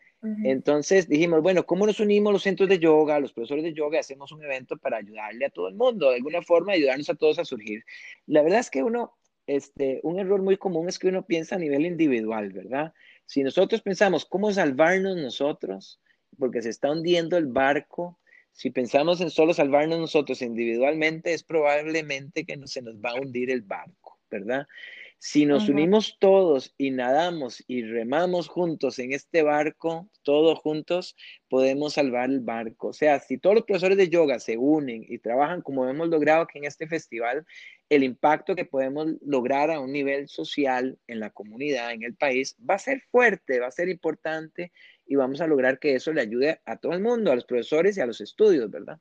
Entonces 0.44 1.10
dijimos, 1.10 1.42
bueno, 1.42 1.66
¿cómo 1.66 1.88
nos 1.88 2.00
unimos 2.00 2.32
los 2.32 2.44
centros 2.44 2.70
de 2.70 2.78
yoga, 2.78 3.20
los 3.20 3.34
profesores 3.34 3.64
de 3.64 3.74
yoga? 3.74 4.00
Hacemos 4.00 4.32
un 4.32 4.44
evento 4.44 4.78
para 4.78 4.98
ayudarle 4.98 5.46
a 5.46 5.50
todo 5.50 5.68
el 5.68 5.74
mundo, 5.74 6.10
de 6.12 6.18
alguna 6.18 6.44
forma 6.44 6.74
ayudarnos 6.74 7.10
a 7.10 7.16
todos 7.16 7.40
a 7.40 7.46
surgir. 7.46 7.84
La 8.28 8.44
verdad 8.44 8.60
es 8.60 8.70
que 8.70 8.84
uno, 8.84 9.18
este, 9.48 10.00
un 10.04 10.20
error 10.20 10.44
muy 10.44 10.58
común 10.58 10.88
es 10.88 11.00
que 11.00 11.08
uno 11.08 11.26
piensa 11.26 11.56
a 11.56 11.60
nivel 11.60 11.88
individual, 11.88 12.52
¿verdad? 12.52 12.94
Si 13.26 13.42
nosotros 13.42 13.82
pensamos, 13.82 14.26
¿cómo 14.26 14.52
salvarnos 14.52 15.18
nosotros? 15.18 16.00
Porque 16.38 16.62
se 16.62 16.70
está 16.70 16.92
hundiendo 16.92 17.36
el 17.38 17.48
barco. 17.48 18.20
Si 18.52 18.70
pensamos 18.70 19.22
en 19.22 19.32
solo 19.32 19.56
salvarnos 19.56 19.98
nosotros 19.98 20.44
individualmente, 20.44 21.34
es 21.34 21.42
probablemente 21.42 22.46
que 22.46 22.58
no, 22.58 22.68
se 22.68 22.84
nos 22.84 22.98
va 22.98 23.12
a 23.12 23.16
hundir 23.16 23.50
el 23.50 23.62
barco, 23.62 24.20
¿verdad? 24.30 24.68
Si 25.24 25.46
nos 25.46 25.70
unimos 25.70 26.18
todos 26.18 26.74
y 26.80 26.90
nadamos 26.90 27.64
y 27.68 27.84
remamos 27.84 28.48
juntos 28.48 28.98
en 28.98 29.14
este 29.14 29.44
barco, 29.44 30.10
todos 30.24 30.58
juntos, 30.58 31.16
podemos 31.48 31.94
salvar 31.94 32.32
el 32.32 32.40
barco. 32.40 32.88
O 32.88 32.94
sea, 32.94 33.20
si 33.20 33.38
todos 33.38 33.58
los 33.58 33.66
profesores 33.66 34.00
de 34.00 34.10
yoga 34.10 34.40
se 34.40 34.58
unen 34.58 35.06
y 35.08 35.20
trabajan 35.20 35.62
como 35.62 35.88
hemos 35.88 36.08
logrado 36.08 36.42
aquí 36.42 36.58
en 36.58 36.66
este 36.66 36.88
festival, 36.88 37.46
el 37.90 38.04
impacto 38.04 38.56
que 38.56 38.66
podemos 38.66 39.10
lograr 39.22 39.70
a 39.70 39.80
un 39.80 39.92
nivel 39.92 40.28
social 40.28 40.98
en 41.06 41.20
la 41.20 41.30
comunidad, 41.30 41.92
en 41.92 42.02
el 42.02 42.16
país, 42.16 42.56
va 42.68 42.74
a 42.74 42.80
ser 42.80 43.04
fuerte, 43.12 43.60
va 43.60 43.68
a 43.68 43.72
ser 43.72 43.90
importante 43.90 44.72
y 45.06 45.18
vamos 45.18 45.40
a 45.40 45.46
lograr 45.46 45.78
que 45.78 45.94
eso 45.94 46.12
le 46.14 46.22
ayude 46.22 46.62
a 46.66 46.78
todo 46.78 46.94
el 46.94 47.00
mundo, 47.00 47.32
a 47.32 47.36
los 47.36 47.46
profesores 47.46 47.96
y 47.96 48.02
a 48.02 48.08
los 48.08 48.22
estudios, 48.22 48.72
¿verdad? 48.72 49.00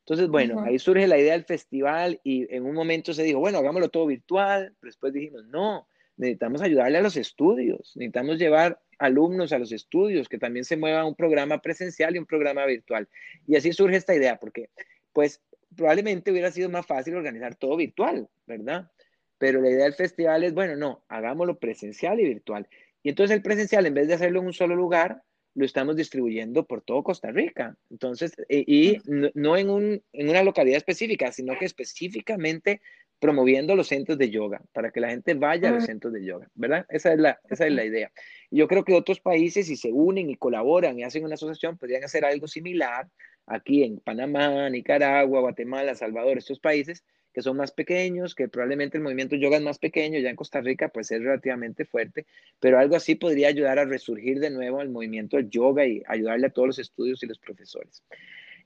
Entonces, 0.00 0.28
bueno, 0.28 0.60
ahí 0.62 0.78
surge 0.78 1.06
la 1.06 1.18
idea 1.18 1.32
del 1.32 1.44
festival 1.44 2.20
y 2.24 2.52
en 2.54 2.64
un 2.64 2.74
momento 2.74 3.12
se 3.12 3.22
dijo, 3.22 3.38
bueno, 3.38 3.58
hagámoslo 3.58 3.90
todo 3.90 4.06
virtual, 4.06 4.74
pero 4.80 4.90
después 4.90 5.12
dijimos, 5.12 5.44
no, 5.46 5.86
necesitamos 6.16 6.62
ayudarle 6.62 6.98
a 6.98 7.02
los 7.02 7.16
estudios, 7.16 7.92
necesitamos 7.96 8.38
llevar 8.38 8.80
alumnos 8.98 9.52
a 9.52 9.58
los 9.58 9.72
estudios, 9.72 10.28
que 10.28 10.38
también 10.38 10.64
se 10.64 10.76
mueva 10.76 11.04
un 11.04 11.14
programa 11.14 11.62
presencial 11.62 12.14
y 12.14 12.18
un 12.18 12.26
programa 12.26 12.66
virtual. 12.66 13.08
Y 13.46 13.56
así 13.56 13.72
surge 13.72 13.96
esta 13.96 14.14
idea, 14.14 14.38
porque 14.38 14.68
pues 15.12 15.42
probablemente 15.74 16.30
hubiera 16.30 16.50
sido 16.50 16.68
más 16.68 16.86
fácil 16.86 17.14
organizar 17.14 17.54
todo 17.54 17.76
virtual, 17.76 18.28
¿verdad? 18.46 18.90
Pero 19.38 19.60
la 19.60 19.70
idea 19.70 19.84
del 19.84 19.94
festival 19.94 20.44
es, 20.44 20.52
bueno, 20.52 20.76
no, 20.76 21.04
hagámoslo 21.08 21.58
presencial 21.58 22.20
y 22.20 22.24
virtual. 22.24 22.68
Y 23.02 23.08
entonces 23.08 23.34
el 23.34 23.42
presencial, 23.42 23.86
en 23.86 23.94
vez 23.94 24.08
de 24.08 24.14
hacerlo 24.14 24.40
en 24.40 24.46
un 24.46 24.52
solo 24.52 24.76
lugar, 24.76 25.22
lo 25.54 25.64
estamos 25.64 25.96
distribuyendo 25.96 26.64
por 26.66 26.82
todo 26.82 27.02
Costa 27.02 27.30
Rica. 27.30 27.76
Entonces, 27.90 28.32
y, 28.48 28.98
no, 29.34 29.56
en, 29.56 29.70
un, 29.70 30.02
en 30.12 30.28
una 30.28 30.42
localidad 30.42 30.76
específica, 30.76 31.32
sino 31.32 31.58
que 31.58 31.64
específicamente 31.64 32.80
promoviendo 33.18 33.76
los 33.76 33.88
centros 33.88 34.16
de 34.16 34.30
yoga, 34.30 34.62
para 34.72 34.90
que 34.90 35.00
la 35.00 35.10
gente 35.10 35.34
vaya 35.34 35.68
a 35.68 35.72
los 35.72 35.84
centros 35.84 36.12
de 36.12 36.24
yoga, 36.24 36.48
¿verdad? 36.54 36.86
Esa 36.88 37.12
es 37.12 37.18
la, 37.18 37.38
esa 37.50 37.66
es 37.66 37.72
la 37.72 37.84
idea. 37.84 38.10
Yo 38.50 38.66
creo 38.66 38.82
que 38.82 38.94
otros 38.94 39.20
países, 39.20 39.66
si 39.66 39.76
se 39.76 39.92
unen 39.92 40.30
y 40.30 40.36
colaboran 40.36 40.98
y 40.98 41.04
hacen 41.04 41.24
una 41.24 41.34
asociación, 41.34 41.76
podrían 41.76 42.02
hacer 42.02 42.24
algo 42.24 42.48
similar 42.48 43.08
aquí 43.46 43.84
en 43.84 43.98
Panamá, 44.00 44.70
Nicaragua, 44.70 45.40
Guatemala, 45.40 45.94
Salvador, 45.94 46.38
estos 46.38 46.60
países, 46.60 47.04
que 47.32 47.42
son 47.42 47.56
más 47.56 47.72
pequeños, 47.72 48.34
que 48.34 48.48
probablemente 48.48 48.98
el 48.98 49.04
movimiento 49.04 49.36
yoga 49.36 49.56
es 49.56 49.62
más 49.62 49.78
pequeño, 49.78 50.18
ya 50.18 50.30
en 50.30 50.36
Costa 50.36 50.60
Rica 50.60 50.88
pues 50.88 51.10
es 51.10 51.20
relativamente 51.20 51.84
fuerte, 51.84 52.26
pero 52.58 52.78
algo 52.78 52.96
así 52.96 53.14
podría 53.14 53.48
ayudar 53.48 53.78
a 53.78 53.84
resurgir 53.84 54.40
de 54.40 54.50
nuevo 54.50 54.80
el 54.80 54.90
movimiento 54.90 55.38
yoga 55.40 55.86
y 55.86 56.02
ayudarle 56.06 56.48
a 56.48 56.50
todos 56.50 56.68
los 56.68 56.78
estudios 56.78 57.22
y 57.22 57.26
los 57.26 57.38
profesores. 57.38 58.02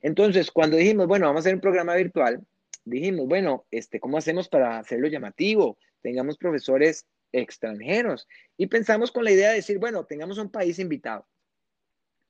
Entonces, 0.00 0.50
cuando 0.50 0.76
dijimos, 0.76 1.06
bueno, 1.06 1.26
vamos 1.26 1.40
a 1.40 1.42
hacer 1.44 1.54
un 1.54 1.60
programa 1.60 1.94
virtual, 1.94 2.44
dijimos, 2.84 3.26
bueno, 3.26 3.64
este, 3.70 4.00
¿cómo 4.00 4.18
hacemos 4.18 4.48
para 4.48 4.78
hacerlo 4.78 5.08
llamativo? 5.08 5.78
Tengamos 6.02 6.36
profesores 6.36 7.06
extranjeros. 7.32 8.28
Y 8.56 8.66
pensamos 8.66 9.10
con 9.10 9.24
la 9.24 9.32
idea 9.32 9.50
de 9.50 9.56
decir, 9.56 9.78
bueno, 9.78 10.04
tengamos 10.04 10.38
un 10.38 10.50
país 10.50 10.78
invitado. 10.78 11.26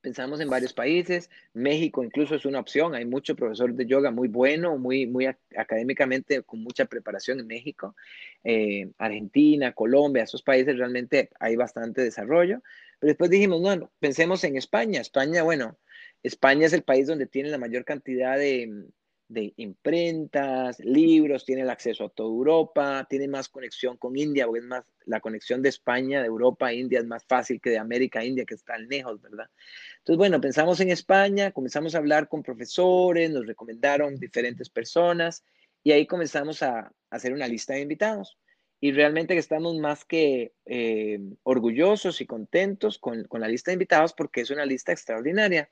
Pensamos 0.05 0.39
en 0.39 0.51
varios 0.51 0.71
países, 0.71 1.31
México 1.55 2.03
incluso 2.03 2.35
es 2.35 2.45
una 2.45 2.59
opción, 2.59 2.93
hay 2.93 3.05
mucho 3.05 3.35
profesor 3.35 3.73
de 3.73 3.87
yoga 3.87 4.11
muy 4.11 4.27
bueno, 4.27 4.77
muy, 4.77 5.07
muy 5.07 5.25
académicamente 5.25 6.43
con 6.43 6.61
mucha 6.61 6.85
preparación 6.85 7.39
en 7.39 7.47
México, 7.47 7.95
eh, 8.43 8.91
Argentina, 8.99 9.71
Colombia, 9.71 10.21
esos 10.21 10.43
países 10.43 10.77
realmente 10.77 11.31
hay 11.39 11.55
bastante 11.55 12.03
desarrollo, 12.03 12.61
pero 12.99 13.09
después 13.09 13.31
dijimos, 13.31 13.61
bueno, 13.61 13.89
pensemos 13.99 14.43
en 14.43 14.57
España, 14.57 15.01
España, 15.01 15.41
bueno, 15.41 15.75
España 16.21 16.67
es 16.67 16.73
el 16.73 16.83
país 16.83 17.07
donde 17.07 17.25
tiene 17.25 17.49
la 17.49 17.57
mayor 17.57 17.83
cantidad 17.83 18.37
de, 18.37 18.85
de 19.27 19.53
imprentas, 19.57 20.79
libros, 20.79 21.45
tiene 21.45 21.63
el 21.63 21.69
acceso 21.69 22.05
a 22.05 22.09
toda 22.09 22.29
Europa, 22.29 23.07
tiene 23.09 23.27
más 23.27 23.49
conexión 23.49 23.97
con 23.97 24.15
India, 24.15 24.45
porque 24.45 24.59
es 24.59 24.65
más, 24.65 24.83
la 25.05 25.19
conexión 25.19 25.61
de 25.61 25.69
España, 25.69 26.21
de 26.21 26.27
Europa 26.27 26.67
a 26.67 26.73
India 26.73 26.99
es 26.99 27.05
más 27.05 27.25
fácil 27.25 27.59
que 27.59 27.71
de 27.71 27.79
América 27.79 28.19
a 28.19 28.25
India, 28.25 28.45
que 28.45 28.53
están 28.53 28.87
lejos, 28.87 29.21
¿verdad? 29.21 29.49
Entonces, 29.97 30.17
bueno, 30.17 30.39
pensamos 30.39 30.79
en 30.79 30.89
España, 30.89 31.51
comenzamos 31.51 31.95
a 31.95 31.97
hablar 31.97 32.27
con 32.27 32.43
profesores, 32.43 33.31
nos 33.31 33.47
recomendaron 33.47 34.15
diferentes 34.17 34.69
personas 34.69 35.43
y 35.83 35.91
ahí 35.91 36.05
comenzamos 36.05 36.61
a, 36.63 36.91
hacer 37.09 37.33
una 37.33 37.47
lista 37.47 37.73
de 37.73 37.81
invitados. 37.81 38.37
Y 38.81 38.91
realmente 38.91 39.33
que 39.33 39.39
estamos 39.39 39.77
más 39.79 40.03
que 40.03 40.53
eh, 40.65 41.19
orgullosos 41.43 42.19
y 42.19 42.25
contentos 42.25 42.99
con, 42.99 43.23
con 43.23 43.39
la 43.39 43.47
lista 43.47 43.71
de 43.71 43.75
invitados 43.75 44.13
porque 44.13 44.41
es 44.41 44.49
una 44.49 44.65
lista 44.65 44.91
extraordinaria. 44.91 45.69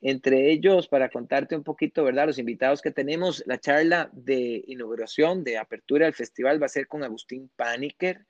Entre 0.00 0.52
ellos, 0.52 0.86
para 0.86 1.08
contarte 1.08 1.56
un 1.56 1.64
poquito, 1.64 2.04
¿verdad? 2.04 2.26
Los 2.26 2.38
invitados 2.38 2.82
que 2.82 2.92
tenemos, 2.92 3.42
la 3.46 3.58
charla 3.58 4.10
de 4.12 4.62
inauguración, 4.68 5.42
de 5.42 5.58
apertura 5.58 6.06
del 6.06 6.14
festival 6.14 6.62
va 6.62 6.66
a 6.66 6.70
ser 6.70 6.86
con 6.86 7.02
Agustín 7.02 7.50
Paniker. 7.56 8.24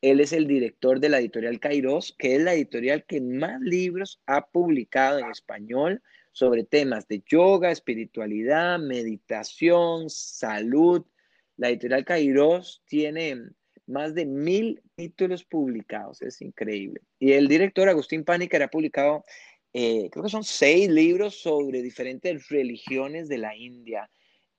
Él 0.00 0.18
es 0.18 0.32
el 0.32 0.48
director 0.48 0.98
de 0.98 1.08
la 1.08 1.20
editorial 1.20 1.60
Kairos, 1.60 2.16
que 2.18 2.34
es 2.34 2.42
la 2.42 2.54
editorial 2.54 3.04
que 3.04 3.20
más 3.20 3.60
libros 3.60 4.20
ha 4.26 4.46
publicado 4.46 5.20
en 5.20 5.30
español 5.30 6.02
sobre 6.32 6.64
temas 6.64 7.06
de 7.06 7.22
yoga, 7.24 7.70
espiritualidad, 7.70 8.80
meditación, 8.80 10.10
salud. 10.10 11.04
La 11.56 11.68
editorial 11.68 12.04
Kairos 12.04 12.82
tiene 12.86 13.36
más 13.86 14.14
de 14.14 14.26
mil 14.26 14.82
títulos 14.96 15.44
publicados, 15.44 16.22
es 16.22 16.40
increíble. 16.40 17.00
Y 17.18 17.32
el 17.32 17.46
director 17.46 17.88
Agustín 17.88 18.24
Paniker 18.24 18.62
ha 18.62 18.68
publicado 18.68 19.24
eh, 19.74 20.10
creo 20.10 20.24
que 20.24 20.30
son 20.30 20.44
seis 20.44 20.88
libros 20.88 21.36
sobre 21.36 21.82
diferentes 21.82 22.48
religiones 22.48 23.28
de 23.28 23.38
la 23.38 23.56
India. 23.56 24.10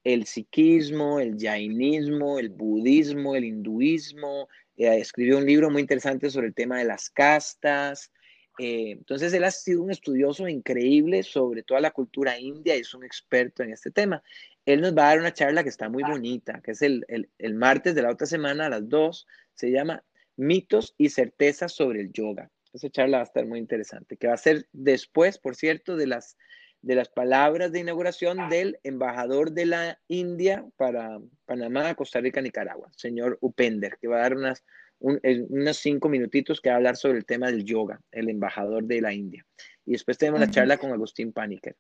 El 0.03 0.25
sikhismo, 0.25 1.19
el 1.19 1.37
jainismo, 1.39 2.39
el 2.39 2.49
budismo, 2.49 3.35
el 3.35 3.45
hinduismo. 3.45 4.47
Eh, 4.75 4.97
escribió 4.97 5.37
un 5.37 5.45
libro 5.45 5.69
muy 5.69 5.81
interesante 5.81 6.29
sobre 6.29 6.47
el 6.47 6.55
tema 6.55 6.79
de 6.79 6.85
las 6.85 7.09
castas. 7.09 8.11
Eh, 8.59 8.91
entonces, 8.91 9.33
él 9.33 9.43
ha 9.43 9.51
sido 9.51 9.83
un 9.83 9.91
estudioso 9.91 10.47
increíble 10.47 11.23
sobre 11.23 11.63
toda 11.63 11.79
la 11.79 11.91
cultura 11.91 12.39
india 12.39 12.75
y 12.75 12.81
es 12.81 12.93
un 12.93 13.03
experto 13.03 13.63
en 13.63 13.71
este 13.71 13.91
tema. 13.91 14.23
Él 14.65 14.81
nos 14.81 14.95
va 14.95 15.03
a 15.03 15.09
dar 15.09 15.19
una 15.19 15.33
charla 15.33 15.63
que 15.63 15.69
está 15.69 15.89
muy 15.89 16.03
bonita, 16.03 16.61
que 16.61 16.71
es 16.71 16.81
el, 16.81 17.05
el, 17.07 17.29
el 17.37 17.53
martes 17.53 17.95
de 17.95 18.01
la 18.01 18.11
otra 18.11 18.27
semana 18.27 18.65
a 18.65 18.69
las 18.69 18.87
dos. 18.89 19.27
Se 19.53 19.71
llama 19.71 20.03
Mitos 20.37 20.95
y 20.97 21.09
certezas 21.09 21.73
sobre 21.73 22.01
el 22.01 22.11
yoga. 22.11 22.49
Esa 22.73 22.89
charla 22.89 23.17
va 23.17 23.23
a 23.23 23.25
estar 23.25 23.45
muy 23.45 23.59
interesante, 23.59 24.17
que 24.17 24.27
va 24.27 24.33
a 24.33 24.37
ser 24.37 24.67
después, 24.73 25.37
por 25.37 25.55
cierto, 25.55 25.95
de 25.95 26.07
las, 26.07 26.37
de 26.81 26.95
las 26.95 27.07
palabras 27.07 27.71
de 27.71 27.79
inauguración 27.79 28.49
del 28.49 28.79
embajador 28.83 29.51
de 29.51 29.67
la 29.67 29.99
India 30.07 30.65
para 30.75 31.19
Panamá, 31.45 31.93
Costa 31.93 32.19
Rica, 32.19 32.41
Nicaragua, 32.41 32.89
señor 32.95 33.37
Upender, 33.41 33.97
que 34.01 34.07
va 34.07 34.17
a 34.17 34.21
dar 34.21 34.35
unas, 34.35 34.63
unos 34.99 35.77
cinco 35.77 36.09
minutitos 36.09 36.61
que 36.61 36.69
va 36.69 36.75
a 36.75 36.77
hablar 36.77 36.97
sobre 36.97 37.19
el 37.19 37.25
tema 37.25 37.51
del 37.51 37.63
yoga, 37.63 38.01
el 38.11 38.29
embajador 38.29 38.85
de 38.85 39.01
la 39.01 39.13
India. 39.13 39.45
Y 39.85 39.91
después 39.91 40.17
tenemos 40.17 40.39
la 40.39 40.49
charla 40.49 40.77
con 40.77 40.91
Agustín 40.91 41.31
Paniker. 41.31 41.75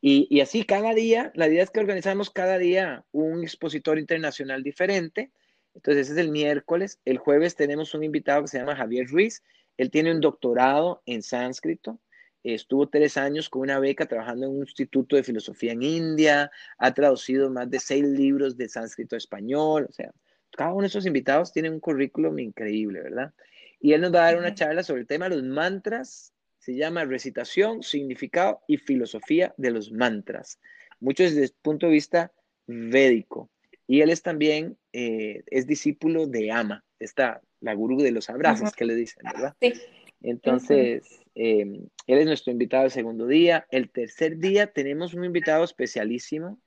Y, 0.00 0.28
y, 0.30 0.40
así 0.40 0.64
cada 0.64 0.94
día, 0.94 1.32
la 1.34 1.48
idea 1.48 1.62
es 1.62 1.70
que 1.70 1.80
organizamos 1.80 2.30
cada 2.30 2.56
día 2.56 3.04
un 3.10 3.42
expositor 3.42 3.98
internacional 3.98 4.62
diferente. 4.62 5.32
Entonces, 5.74 6.06
ese 6.06 6.12
es 6.20 6.26
el 6.26 6.30
miércoles. 6.30 7.00
El 7.04 7.18
jueves 7.18 7.56
tenemos 7.56 7.94
un 7.94 8.04
invitado 8.04 8.42
que 8.42 8.48
se 8.48 8.58
llama 8.58 8.76
Javier 8.76 9.08
Ruiz. 9.08 9.42
Él 9.78 9.90
tiene 9.90 10.12
un 10.12 10.20
doctorado 10.20 11.02
en 11.06 11.22
sánscrito, 11.22 11.98
estuvo 12.42 12.88
tres 12.88 13.16
años 13.16 13.48
con 13.48 13.62
una 13.62 13.78
beca 13.78 14.06
trabajando 14.06 14.46
en 14.46 14.52
un 14.52 14.60
instituto 14.60 15.16
de 15.16 15.22
filosofía 15.22 15.72
en 15.72 15.82
India, 15.82 16.50
ha 16.78 16.94
traducido 16.94 17.50
más 17.50 17.70
de 17.70 17.80
seis 17.80 18.04
libros 18.04 18.56
de 18.56 18.68
sánscrito 18.68 19.14
a 19.14 19.18
español, 19.18 19.86
o 19.88 19.92
sea, 19.92 20.12
cada 20.56 20.72
uno 20.72 20.82
de 20.82 20.88
esos 20.88 21.06
invitados 21.06 21.52
tiene 21.52 21.70
un 21.70 21.80
currículum 21.80 22.38
increíble, 22.38 23.00
¿verdad? 23.00 23.32
Y 23.80 23.92
él 23.92 24.00
nos 24.00 24.12
va 24.12 24.20
a 24.20 24.32
dar 24.32 24.38
una 24.38 24.54
charla 24.54 24.82
sobre 24.82 25.02
el 25.02 25.06
tema 25.06 25.28
de 25.28 25.36
los 25.36 25.44
mantras, 25.44 26.32
se 26.58 26.74
llama 26.74 27.04
recitación, 27.04 27.82
significado 27.82 28.60
y 28.66 28.78
filosofía 28.78 29.54
de 29.56 29.70
los 29.70 29.92
mantras. 29.92 30.58
Muchos 31.00 31.30
desde 31.30 31.44
el 31.44 31.52
punto 31.62 31.86
de 31.86 31.92
vista 31.92 32.32
védico. 32.66 33.50
Y 33.86 34.00
él 34.00 34.10
es 34.10 34.22
también, 34.22 34.76
eh, 34.92 35.44
es 35.46 35.66
discípulo 35.66 36.26
de 36.26 36.50
Ama, 36.50 36.84
está 36.98 37.40
la 37.60 37.74
gurú 37.74 37.98
de 37.98 38.12
los 38.12 38.30
abrazos 38.30 38.72
que 38.72 38.84
le 38.84 38.94
dicen, 38.94 39.22
¿verdad? 39.24 39.54
Sí. 39.60 39.74
Entonces, 40.22 41.20
em, 41.34 41.86
él 42.06 42.18
es 42.18 42.26
nuestro 42.26 42.52
invitado 42.52 42.84
el 42.84 42.90
segundo 42.90 43.26
día. 43.26 43.66
El 43.70 43.90
tercer 43.90 44.38
día 44.38 44.66
tenemos 44.66 45.14
un 45.14 45.24
invitado 45.24 45.64
especialísimo 45.64 46.60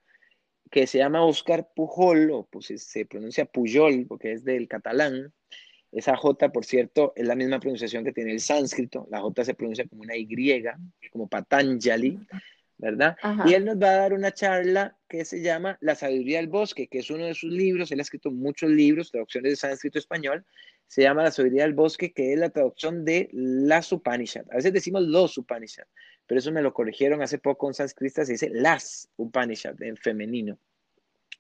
que 0.69 0.87
se 0.87 0.99
llama 0.99 1.25
Oscar 1.25 1.67
Pujol, 1.75 2.31
o 2.31 2.47
pues 2.49 2.67
se 2.77 3.05
pronuncia 3.05 3.45
Pujol 3.45 4.05
porque 4.07 4.31
es 4.31 4.45
del 4.45 4.67
catalán. 4.67 5.33
Esa 5.91 6.15
J, 6.15 6.53
por 6.53 6.63
cierto, 6.63 7.11
es 7.17 7.27
la 7.27 7.35
misma 7.35 7.59
pronunciación 7.59 8.05
que 8.05 8.13
tiene 8.13 8.31
el 8.31 8.39
sánscrito. 8.39 9.05
La 9.11 9.19
J 9.19 9.43
se 9.43 9.53
pronuncia 9.53 9.85
como 9.87 10.03
una 10.03 10.15
Y, 10.15 10.25
como 11.11 11.27
Patanjali, 11.27 12.17
¿verdad? 12.77 13.17
Y 13.45 13.53
él 13.53 13.65
nos 13.65 13.75
va 13.75 13.89
a 13.89 13.97
dar 13.97 14.13
una 14.13 14.31
charla 14.31 14.97
que 15.09 15.25
se 15.25 15.41
llama 15.41 15.77
La 15.81 15.95
sabiduría 15.95 16.37
del 16.37 16.47
bosque, 16.47 16.87
que 16.87 16.99
es 16.99 17.11
uno 17.11 17.25
de 17.25 17.33
sus 17.33 17.51
libros. 17.51 17.91
Él 17.91 17.99
ha 17.99 18.03
escrito 18.03 18.31
muchos 18.31 18.71
libros, 18.71 19.11
traducciones 19.11 19.51
de 19.51 19.55
sánscrito 19.57 19.99
español. 19.99 20.45
Se 20.91 21.03
llama 21.03 21.23
La 21.23 21.31
sabiduría 21.31 21.63
del 21.63 21.73
bosque, 21.73 22.11
que 22.11 22.33
es 22.33 22.37
la 22.37 22.49
traducción 22.49 23.05
de 23.05 23.29
las 23.31 23.93
Upanishad. 23.93 24.43
A 24.51 24.57
veces 24.57 24.73
decimos 24.73 25.03
los 25.03 25.37
Upanishad, 25.37 25.85
pero 26.27 26.39
eso 26.39 26.51
me 26.51 26.61
lo 26.61 26.73
corrigieron 26.73 27.21
hace 27.21 27.37
poco 27.37 27.69
en 27.69 27.73
sánscrito, 27.73 28.25
se 28.25 28.33
dice 28.33 28.49
las 28.49 29.07
Upanishad 29.15 29.81
en 29.81 29.95
femenino. 29.95 30.59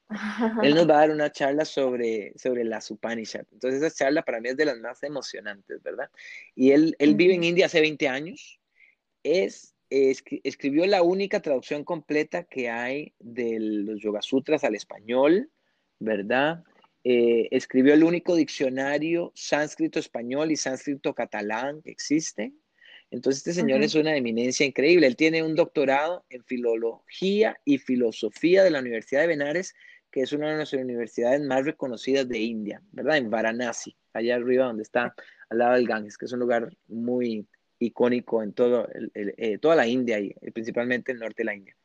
Él 0.63 0.73
nos 0.73 0.89
va 0.89 0.93
a 0.93 0.99
dar 0.99 1.11
una 1.11 1.33
charla 1.33 1.65
sobre, 1.65 2.31
sobre 2.37 2.63
las 2.63 2.89
Upanishad. 2.91 3.43
Entonces, 3.51 3.83
esa 3.83 3.93
charla 3.93 4.21
para 4.21 4.39
mí 4.39 4.47
es 4.47 4.55
de 4.55 4.63
las 4.63 4.77
más 4.77 5.03
emocionantes, 5.03 5.83
¿verdad? 5.83 6.09
Y 6.55 6.71
él, 6.71 6.95
él 6.97 7.15
vive 7.15 7.33
en 7.33 7.43
India 7.43 7.65
hace 7.65 7.81
20 7.81 8.07
años. 8.07 8.61
Es, 9.21 9.75
escribió 9.89 10.85
la 10.85 11.01
única 11.01 11.41
traducción 11.41 11.83
completa 11.83 12.45
que 12.45 12.69
hay 12.69 13.13
de 13.19 13.59
los 13.59 13.99
Yoga 13.99 14.21
Sutras 14.21 14.63
al 14.63 14.75
español, 14.75 15.49
¿verdad? 15.99 16.63
Eh, 17.03 17.47
escribió 17.51 17.93
el 17.93 18.03
único 18.03 18.35
diccionario 18.35 19.31
sánscrito 19.35 19.99
español 19.99 20.51
y 20.51 20.55
sánscrito 20.55 21.13
catalán 21.13 21.81
que 21.81 21.91
existe. 21.91 22.53
Entonces, 23.09 23.39
este 23.39 23.53
señor 23.53 23.81
es 23.81 23.95
una 23.95 24.15
eminencia 24.15 24.65
increíble. 24.65 25.07
Él 25.07 25.15
tiene 25.15 25.43
un 25.43 25.55
doctorado 25.55 26.25
en 26.29 26.43
filología 26.45 27.57
y 27.65 27.77
filosofía 27.77 28.63
de 28.63 28.71
la 28.71 28.79
Universidad 28.79 29.21
de 29.21 29.27
Benares 29.27 29.73
que 30.11 30.21
es 30.21 30.33
una 30.33 30.49
de 30.49 30.57
nuestras 30.57 30.83
universidades 30.83 31.41
más 31.41 31.65
reconocidas 31.65 32.27
de 32.27 32.37
India, 32.37 32.81
¿verdad? 32.91 33.17
En 33.17 33.29
Varanasi, 33.29 33.95
allá 34.13 34.35
arriba 34.35 34.65
donde 34.65 34.83
está 34.83 35.15
al 35.49 35.57
lado 35.57 35.75
del 35.75 35.87
Ganges, 35.87 36.17
que 36.17 36.25
es 36.25 36.33
un 36.33 36.39
lugar 36.39 36.69
muy 36.87 37.47
icónico 37.79 38.43
en 38.43 38.53
todo 38.53 38.87
eh, 39.15 39.57
toda 39.57 39.75
la 39.75 39.87
India 39.87 40.19
y 40.19 40.33
principalmente 40.51 41.13
el 41.13 41.19
norte 41.19 41.41
de 41.41 41.45
la 41.45 41.55
India. 41.55 41.75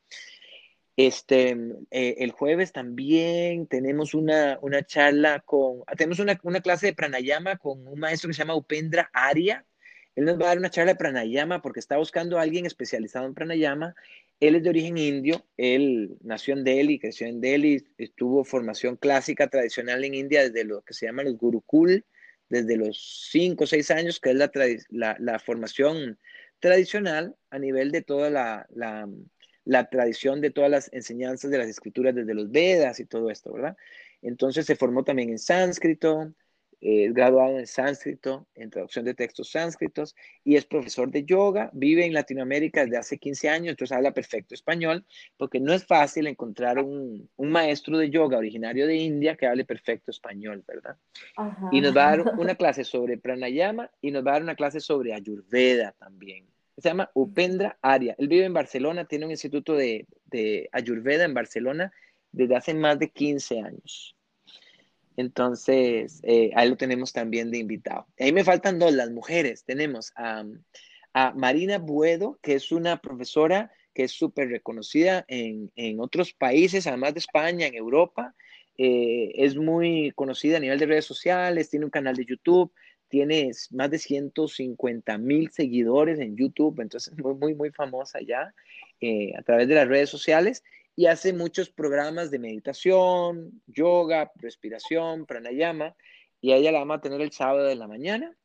Este, 0.97 1.55
eh, 1.91 2.15
el 2.17 2.31
jueves 2.31 2.73
también 2.73 3.67
tenemos 3.67 4.13
una, 4.13 4.59
una 4.61 4.83
charla 4.83 5.39
con, 5.41 5.83
tenemos 5.95 6.19
una, 6.19 6.39
una, 6.43 6.59
clase 6.59 6.87
de 6.87 6.93
pranayama 6.93 7.57
con 7.57 7.87
un 7.87 7.99
maestro 7.99 8.27
que 8.27 8.33
se 8.33 8.39
llama 8.39 8.55
Upendra 8.55 9.09
Arya. 9.13 9.65
Él 10.15 10.25
nos 10.25 10.39
va 10.39 10.45
a 10.45 10.47
dar 10.47 10.57
una 10.57 10.71
charla 10.71 10.93
de 10.93 10.97
pranayama 10.97 11.61
porque 11.61 11.79
está 11.79 11.97
buscando 11.97 12.39
a 12.39 12.41
alguien 12.41 12.65
especializado 12.65 13.27
en 13.27 13.35
pranayama 13.35 13.95
él 14.39 14.55
es 14.55 14.63
de 14.63 14.69
origen 14.69 14.97
indio, 14.97 15.43
él 15.57 16.15
nació 16.21 16.53
en 16.53 16.63
Delhi, 16.63 16.99
creció 16.99 17.27
en 17.27 17.41
Delhi, 17.41 17.83
tuvo 18.15 18.43
formación 18.43 18.95
clásica 18.95 19.47
tradicional 19.47 20.03
en 20.03 20.13
India 20.13 20.43
desde 20.43 20.63
lo 20.63 20.81
que 20.83 20.93
se 20.93 21.07
llama 21.07 21.23
el 21.23 21.35
Gurukul, 21.35 22.05
desde 22.47 22.77
los 22.77 23.29
5 23.31 23.63
o 23.63 23.67
6 23.67 23.91
años, 23.91 24.19
que 24.19 24.31
es 24.31 24.35
la, 24.89 25.17
la, 25.19 25.39
formación 25.39 26.19
tradicional 26.59 27.35
a 27.49 27.57
nivel 27.57 27.91
de 27.91 28.03
toda 28.03 28.29
la, 28.29 28.67
la, 28.69 29.09
tradición 29.89 30.41
de 30.41 30.51
todas 30.51 30.71
las 30.71 30.93
enseñanzas 30.93 31.51
de 31.51 31.57
las 31.57 31.67
escrituras 31.67 32.15
desde 32.15 32.33
los 32.33 32.51
Vedas 32.51 32.99
y 32.99 33.05
todo 33.05 33.29
esto, 33.29 33.51
¿verdad? 33.53 33.75
Entonces 34.21 34.65
se 34.65 34.75
formó 34.75 35.03
también 35.03 35.29
en 35.29 35.39
sánscrito, 35.39 36.33
es 36.79 37.13
graduado 37.13 37.57
en 37.57 37.65
sánscrito, 37.65 38.47
en 38.53 38.69
traducción 38.69 39.03
de 39.05 39.13
textos 39.13 39.49
sánscritos, 39.49 40.15
y 40.43 40.55
es 40.55 40.65
profesor 40.65 41.09
de 41.09 41.23
yoga, 41.23 41.71
vive 41.73 42.05
en 42.05 42.13
Latinoamérica 42.13 42.83
desde 42.83 42.97
hace 42.97 43.17
15 43.17 43.49
años, 43.49 43.69
entonces 43.71 43.95
habla 43.95 44.13
perfecto 44.13 44.53
español, 44.53 45.03
porque 45.37 45.59
no 45.59 45.73
es 45.73 45.85
fácil 45.85 46.27
encontrar 46.27 46.79
un, 46.79 47.29
maestro 47.37 47.97
de 47.97 48.09
yoga 48.09 48.37
originario 48.37 48.85
de 48.85 48.95
India 48.95 49.35
que 49.35 49.47
hable 49.47 49.65
perfecto 49.65 50.11
español, 50.11 50.63
¿verdad? 50.67 50.97
Y 51.71 51.81
nos 51.81 51.95
va 51.95 52.07
a 52.07 52.17
dar 52.17 52.21
una 52.37 52.55
clase 52.55 52.83
sobre 52.83 53.17
pranayama 53.17 53.89
y 54.01 54.11
nos 54.11 54.25
va 54.25 54.31
a 54.31 54.33
dar 54.33 54.43
una 54.43 54.55
clase 54.55 54.79
sobre 54.79 55.13
ayurveda 55.13 55.93
también. 55.93 56.45
Se 56.77 56.89
llama 56.89 57.09
Upendra 57.13 57.77
Arya. 57.81 58.15
Él 58.17 58.27
vive 58.27 58.45
en 58.45 58.53
Barcelona, 58.53 59.05
tiene 59.05 59.25
un 59.25 59.31
instituto 59.31 59.75
de, 59.75 60.05
de 60.25 60.69
ayurveda 60.71 61.25
en 61.25 61.33
Barcelona 61.33 61.91
desde 62.31 62.55
hace 62.55 62.73
más 62.73 62.99
de 62.99 63.09
15 63.09 63.61
años. 63.61 64.17
Entonces, 65.17 66.19
eh, 66.23 66.51
ahí 66.55 66.69
lo 66.69 66.77
tenemos 66.77 67.11
también 67.11 67.49
de 67.49 67.57
invitado. 67.57 68.05
Ahí 68.19 68.31
me 68.31 68.43
faltan 68.43 68.77
dos, 68.77 68.93
las 68.93 69.09
mujeres. 69.09 69.65
Tenemos 69.65 70.13
a, 70.15 70.45
Marina 71.35 71.79
Buedo, 71.79 72.37
que 72.43 72.53
es 72.53 72.71
una 72.71 73.01
profesora 73.01 73.71
que 73.95 74.03
es 74.03 74.11
súper 74.11 74.49
reconocida 74.49 75.25
en, 75.27 75.99
otros 75.99 76.31
países, 76.31 76.85
además 76.85 77.15
de 77.15 77.19
España, 77.21 77.65
en 77.65 77.73
Europa. 77.73 78.35
Eh, 78.77 79.31
es 79.33 79.55
muy 79.55 80.11
conocida 80.11 80.57
a 80.57 80.59
nivel 80.59 80.77
de 80.77 80.85
redes 80.85 81.05
sociales, 81.05 81.71
tiene 81.71 81.85
un 81.85 81.91
canal 81.91 82.15
de 82.15 82.25
YouTube, 82.25 82.71
tiene 83.07 83.51
más 83.71 83.89
de 83.89 83.99
150 83.99 85.17
mil 85.17 85.51
seguidores 85.51 86.19
en 86.19 86.35
YouTube, 86.35 86.79
entonces 86.79 87.13
es 87.13 87.19
muy, 87.19 87.35
muy, 87.35 87.55
muy 87.55 87.71
famosa 87.71 88.19
ya 88.21 88.53
eh, 89.01 89.33
a 89.37 89.41
través 89.43 89.67
de 89.67 89.75
las 89.75 89.87
redes 89.87 90.09
sociales 90.09 90.63
y 90.95 91.05
hace 91.05 91.31
muchos 91.31 91.69
programas 91.69 92.31
de 92.31 92.39
meditación, 92.39 93.61
yoga, 93.67 94.31
respiración, 94.35 95.25
pranayama, 95.27 95.95
y 96.41 96.51
a 96.51 96.55
ella 96.55 96.71
la 96.71 96.79
vamos 96.79 96.97
a 96.97 97.01
tener 97.01 97.21
el 97.21 97.31
sábado 97.31 97.65
de 97.65 97.75
la 97.75 97.87
mañana. 97.87 98.35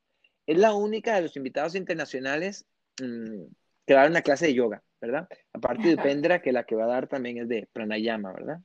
Es 0.46 0.58
la 0.58 0.74
única 0.74 1.14
de 1.14 1.22
los 1.22 1.36
invitados 1.36 1.74
internacionales 1.74 2.66
mm, 3.00 3.44
que 3.86 3.94
va 3.94 4.00
a 4.00 4.02
dar 4.02 4.10
una 4.10 4.22
clase 4.22 4.46
de 4.46 4.54
yoga, 4.54 4.82
¿verdad? 5.00 5.28
Aparte 5.52 5.88
de 5.88 5.96
Pendra, 5.96 6.42
que 6.42 6.52
la 6.52 6.64
que 6.64 6.74
va 6.74 6.84
a 6.84 6.88
dar 6.88 7.08
también 7.08 7.38
es 7.38 7.48
de 7.48 7.68
pranayama, 7.72 8.32
¿verdad? 8.32 8.58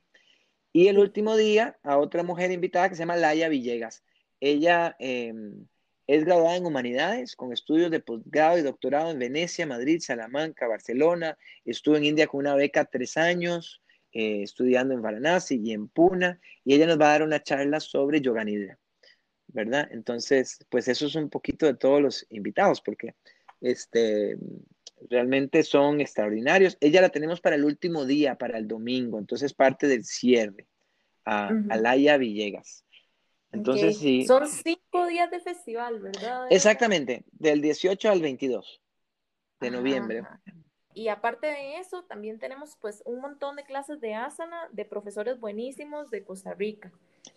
Y 0.72 0.88
el 0.88 0.98
último 0.98 1.36
día, 1.36 1.78
a 1.82 1.98
otra 1.98 2.22
mujer 2.22 2.50
invitada 2.52 2.88
que 2.88 2.94
se 2.94 3.00
llama 3.00 3.16
Laia 3.16 3.48
Villegas. 3.48 4.04
Ella 4.38 4.96
em, 4.98 5.66
es 6.08 6.24
graduada 6.24 6.56
en 6.56 6.64
humanidades 6.64 7.36
con 7.36 7.52
estudios 7.52 7.90
de 7.90 8.00
posgrado 8.00 8.56
y 8.56 8.62
doctorado 8.62 9.10
en 9.10 9.18
Venecia, 9.18 9.66
Madrid, 9.66 10.00
Salamanca, 10.00 10.66
Barcelona. 10.66 11.36
Estuvo 11.66 11.96
en 11.96 12.04
India 12.04 12.26
con 12.26 12.40
una 12.40 12.54
beca 12.54 12.86
tres 12.86 13.18
años, 13.18 13.82
eh, 14.12 14.42
estudiando 14.42 14.94
en 14.94 15.02
Varanasi 15.02 15.60
y 15.62 15.72
en 15.72 15.86
Pune. 15.88 16.38
Y 16.64 16.74
ella 16.74 16.86
nos 16.86 16.98
va 16.98 17.08
a 17.08 17.12
dar 17.12 17.22
una 17.24 17.42
charla 17.42 17.78
sobre 17.78 18.22
yoga 18.22 18.42
nidra, 18.42 18.78
¿verdad? 19.48 19.86
Entonces, 19.92 20.64
pues 20.70 20.88
eso 20.88 21.06
es 21.06 21.14
un 21.14 21.28
poquito 21.28 21.66
de 21.66 21.74
todos 21.74 22.00
los 22.00 22.26
invitados, 22.30 22.80
porque 22.80 23.14
este, 23.60 24.38
realmente 25.10 25.62
son 25.62 26.00
extraordinarios. 26.00 26.78
Ella 26.80 27.02
la 27.02 27.10
tenemos 27.10 27.42
para 27.42 27.56
el 27.56 27.66
último 27.66 28.06
día, 28.06 28.36
para 28.36 28.56
el 28.56 28.66
domingo, 28.66 29.18
entonces 29.18 29.52
parte 29.52 29.86
del 29.86 30.04
cierre 30.04 30.68
a 31.26 31.50
Alaya 31.68 32.16
Villegas. 32.16 32.86
Entonces, 33.52 33.98
sí. 33.98 34.26
Son 34.26 34.46
cinco 34.46 35.06
días 35.06 35.30
de 35.30 35.40
festival, 35.40 36.00
¿verdad? 36.00 36.46
Exactamente, 36.50 37.24
del 37.32 37.60
18 37.60 38.10
al 38.10 38.20
22 38.20 38.80
de 39.60 39.70
noviembre. 39.70 40.22
Y 40.94 41.08
aparte 41.08 41.46
de 41.46 41.78
eso, 41.78 42.04
también 42.04 42.38
tenemos 42.38 42.76
pues 42.80 43.02
un 43.06 43.20
montón 43.20 43.56
de 43.56 43.64
clases 43.64 44.00
de 44.00 44.14
asana 44.14 44.68
de 44.72 44.84
profesores 44.84 45.38
buenísimos 45.38 46.10
de 46.10 46.24
Costa 46.24 46.54
Rica. 46.54 46.92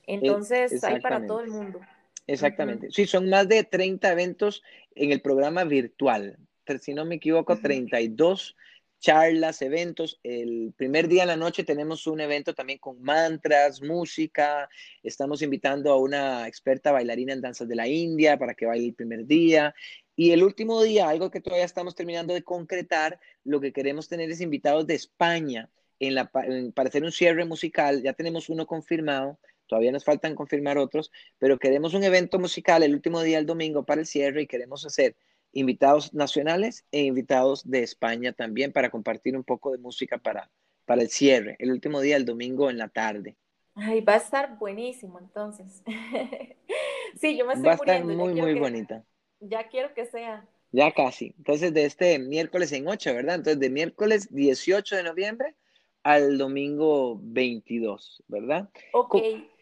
Entonces, 0.08 0.84
hay 0.84 1.00
para 1.00 1.26
todo 1.26 1.42
el 1.42 1.52
mundo. 1.52 1.80
Exactamente. 2.28 2.92
Sí, 2.92 3.06
son 3.06 3.30
más 3.30 3.48
de 3.48 3.64
30 3.64 4.12
eventos 4.12 4.64
en 4.96 5.12
el 5.12 5.22
programa 5.22 5.64
virtual. 5.64 6.38
Si 6.80 6.94
no 6.94 7.06
me 7.06 7.16
equivoco, 7.16 7.58
32 7.58 8.56
charlas, 9.02 9.62
eventos. 9.62 10.20
El 10.24 10.74
primer 10.78 11.08
día 11.10 11.24
en 11.24 11.30
la 11.30 11.36
noche 11.36 11.66
tenemos 11.66 12.08
un 12.08 12.22
evento 12.22 12.54
también 12.54 12.80
con 12.80 13.02
mantras, 13.02 13.82
música. 13.82 14.70
Estamos 15.04 15.42
invitando 15.42 15.92
a 15.92 15.98
una 15.98 16.48
experta 16.48 16.92
bailarina 16.92 17.34
en 17.34 17.42
danzas 17.42 17.68
de 17.68 17.76
la 17.76 17.88
India 17.88 18.38
para 18.38 18.54
que 18.54 18.68
baile 18.68 18.86
el 18.86 18.94
primer 18.94 19.26
día. 19.26 19.76
Y 20.16 20.32
el 20.32 20.44
último 20.44 20.82
día, 20.84 21.10
algo 21.10 21.32
que 21.32 21.42
todavía 21.42 21.66
estamos 21.66 21.96
terminando 21.96 22.34
de 22.34 22.44
concretar, 22.44 23.20
lo 23.44 23.60
que 23.60 23.74
queremos 23.74 24.08
tener 24.08 24.30
es 24.30 24.40
invitados 24.40 24.86
de 24.86 24.94
España 24.94 25.70
en 26.00 26.16
la, 26.16 26.30
para 26.30 26.90
hacer 26.90 27.04
un 27.04 27.12
cierre 27.12 27.44
musical. 27.44 28.04
Ya 28.04 28.14
tenemos 28.14 28.50
uno 28.50 28.68
confirmado. 28.68 29.40
Todavía 29.66 29.92
nos 29.92 30.06
faltan 30.06 30.36
confirmar 30.36 30.78
otros, 30.78 31.12
pero 31.40 31.58
queremos 31.58 31.96
un 31.96 32.04
evento 32.04 32.38
musical 32.38 32.84
el 32.84 32.94
último 32.94 33.22
día, 33.24 33.40
el 33.40 33.46
domingo, 33.46 33.84
para 33.84 34.02
el 34.02 34.08
cierre 34.08 34.44
y 34.44 34.48
queremos 34.48 34.86
hacer 34.86 35.16
invitados 35.54 36.14
nacionales 36.14 36.86
e 36.92 37.04
invitados 37.04 37.70
de 37.70 37.84
España 37.84 38.34
también 38.34 38.72
para 38.72 38.90
compartir 38.90 39.36
un 39.36 39.44
poco 39.44 39.72
de 39.72 39.78
música 39.78 40.18
para, 40.18 40.50
para 40.86 41.02
el 41.02 41.10
cierre, 41.10 41.56
el 41.60 41.72
último 41.72 42.02
día, 42.02 42.18
el 42.18 42.26
domingo 42.26 42.70
en 42.70 42.78
la 42.78 42.90
tarde. 42.90 43.36
Ay, 43.76 44.02
va 44.02 44.14
a 44.14 44.18
estar 44.18 44.58
buenísimo 44.58 45.20
entonces. 45.20 45.84
sí, 47.20 47.38
yo 47.38 47.46
me 47.46 47.54
estoy 47.54 47.68
Va 47.68 47.72
a 47.72 47.76
estar 47.76 48.04
muy, 48.04 48.34
muy 48.34 48.60
bonita. 48.60 49.04
Ya 49.40 49.68
quiero 49.70 49.94
que 49.94 50.06
sea. 50.06 50.48
Ya 50.72 50.92
casi. 50.92 51.34
Entonces, 51.38 51.74
de 51.74 51.86
este 51.86 52.20
miércoles 52.20 52.72
en 52.72 52.88
8, 52.88 53.14
¿verdad? 53.14 53.36
Entonces, 53.36 53.60
de 53.60 53.70
miércoles 53.70 54.34
18 54.34 54.96
de 54.96 55.04
noviembre 55.04 55.56
al 56.04 56.38
domingo 56.38 57.20
22, 57.22 58.24
¿verdad? 58.28 58.70
Ok. 58.94 59.16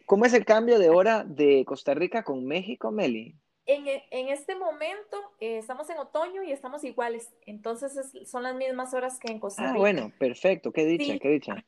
¿Cómo, 0.06 0.26
es 0.26 0.34
el 0.34 0.46
cambio 0.46 0.80
de 0.80 0.90
hora 0.90 1.24
de 1.24 1.64
Costa 1.66 1.94
Rica 1.94 2.24
con 2.24 2.46
México, 2.46 2.92
Meli? 2.92 3.36
En, 3.72 3.86
en 3.88 4.30
este 4.30 4.56
momento 4.56 5.16
eh, 5.40 5.60
estamos 5.60 5.88
en 5.92 6.00
otoño 6.00 6.42
y 6.42 6.52
estamos 6.52 6.84
iguales, 6.84 7.32
entonces 7.46 8.12
son 8.28 8.42
las 8.42 8.56
mismas 8.56 8.96
horas 8.96 9.20
que 9.20 9.32
en 9.32 9.40
Costa 9.40 9.62
ah, 9.62 9.66
Rica. 9.68 9.76
Ah, 9.76 9.80
bueno, 9.80 10.12
perfecto, 10.18 10.72
qué 10.72 10.86
dicha, 10.86 11.20
qué 11.20 11.30
dicha. 11.30 11.64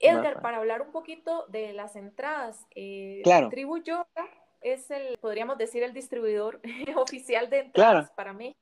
Edgar, 0.00 0.42
para 0.42 0.56
hablar 0.56 0.82
un 0.82 0.90
poquito 0.90 1.46
de 1.46 1.74
las 1.74 1.94
entradas, 1.94 2.66
eh, 2.74 3.20
claro. 3.22 3.50
Tribu 3.50 3.78
Yoga 3.84 4.08
es 4.62 4.90
el, 4.90 5.16
podríamos 5.18 5.58
decir, 5.58 5.84
el 5.84 5.92
distribuidor 5.92 6.60
oficial 6.96 7.48
de 7.50 7.60
entradas 7.60 8.10
para 8.10 8.32
México. 8.32 8.58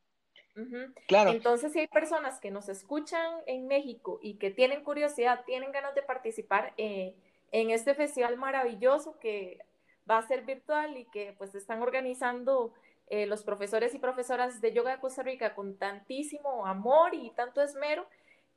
Claro. 1.09 1.31
Entonces, 1.31 1.73
si 1.73 1.79
hay 1.79 1.88
personas 1.88 2.40
que 2.40 2.51
nos 2.51 2.68
escuchan 2.68 3.37
en 3.46 3.68
México 3.68 4.20
y 4.23 4.35
que 4.35 4.51
tienen 4.51 4.85
curiosidad, 4.85 5.44
tienen 5.46 5.73
ganas 5.73 5.94
de 5.94 6.03
participar 6.03 6.75
eh, 6.77 7.14
en 7.53 7.70
este 7.70 7.94
festival 7.94 8.37
maravilloso 8.37 9.18
que 9.18 9.61
va 10.08 10.18
a 10.18 10.26
ser 10.26 10.42
virtual 10.42 10.96
y 10.96 11.04
que 11.06 11.34
pues 11.38 11.54
están 11.54 11.82
organizando 11.82 12.72
eh, 13.08 13.26
los 13.26 13.42
profesores 13.42 13.94
y 13.94 13.98
profesoras 13.98 14.60
de 14.60 14.72
yoga 14.72 14.92
de 14.92 15.00
Costa 15.00 15.22
Rica 15.22 15.54
con 15.54 15.76
tantísimo 15.76 16.66
amor 16.66 17.14
y 17.14 17.30
tanto 17.30 17.60
esmero, 17.60 18.06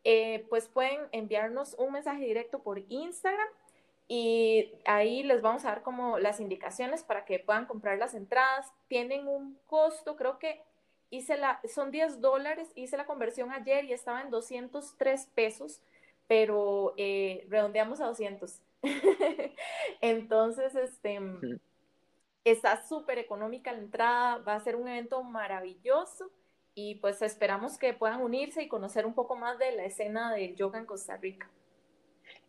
eh, 0.03 0.45
pues 0.49 0.67
pueden 0.67 0.99
enviarnos 1.11 1.75
un 1.79 1.93
mensaje 1.93 2.25
directo 2.25 2.61
por 2.61 2.79
Instagram 2.89 3.47
y 4.07 4.71
ahí 4.85 5.23
les 5.23 5.41
vamos 5.41 5.65
a 5.65 5.69
dar 5.69 5.81
como 5.81 6.19
las 6.19 6.39
indicaciones 6.39 7.03
para 7.03 7.25
que 7.25 7.39
puedan 7.39 7.65
comprar 7.65 7.97
las 7.97 8.13
entradas. 8.13 8.71
Tienen 8.87 9.27
un 9.27 9.57
costo, 9.65 10.15
creo 10.15 10.39
que 10.39 10.61
hice 11.09 11.37
la, 11.37 11.61
son 11.73 11.91
10 11.91 12.21
dólares, 12.21 12.71
hice 12.75 12.97
la 12.97 13.05
conversión 13.05 13.51
ayer 13.51 13.85
y 13.85 13.93
estaba 13.93 14.21
en 14.21 14.29
203 14.29 15.27
pesos, 15.33 15.81
pero 16.27 16.93
eh, 16.97 17.45
redondeamos 17.49 18.01
a 18.01 18.05
200. 18.05 18.61
Entonces, 20.01 20.75
este, 20.75 21.19
está 22.43 22.85
súper 22.85 23.17
económica 23.19 23.71
la 23.71 23.79
entrada, 23.79 24.37
va 24.39 24.55
a 24.55 24.59
ser 24.59 24.75
un 24.75 24.87
evento 24.87 25.23
maravilloso 25.23 26.31
y 26.75 26.95
pues 26.95 27.21
esperamos 27.21 27.77
que 27.77 27.93
puedan 27.93 28.21
unirse 28.21 28.63
y 28.63 28.67
conocer 28.67 29.05
un 29.05 29.13
poco 29.13 29.35
más 29.35 29.57
de 29.59 29.71
la 29.75 29.85
escena 29.85 30.33
del 30.33 30.55
yoga 30.55 30.79
en 30.79 30.85
Costa 30.85 31.17
Rica. 31.17 31.49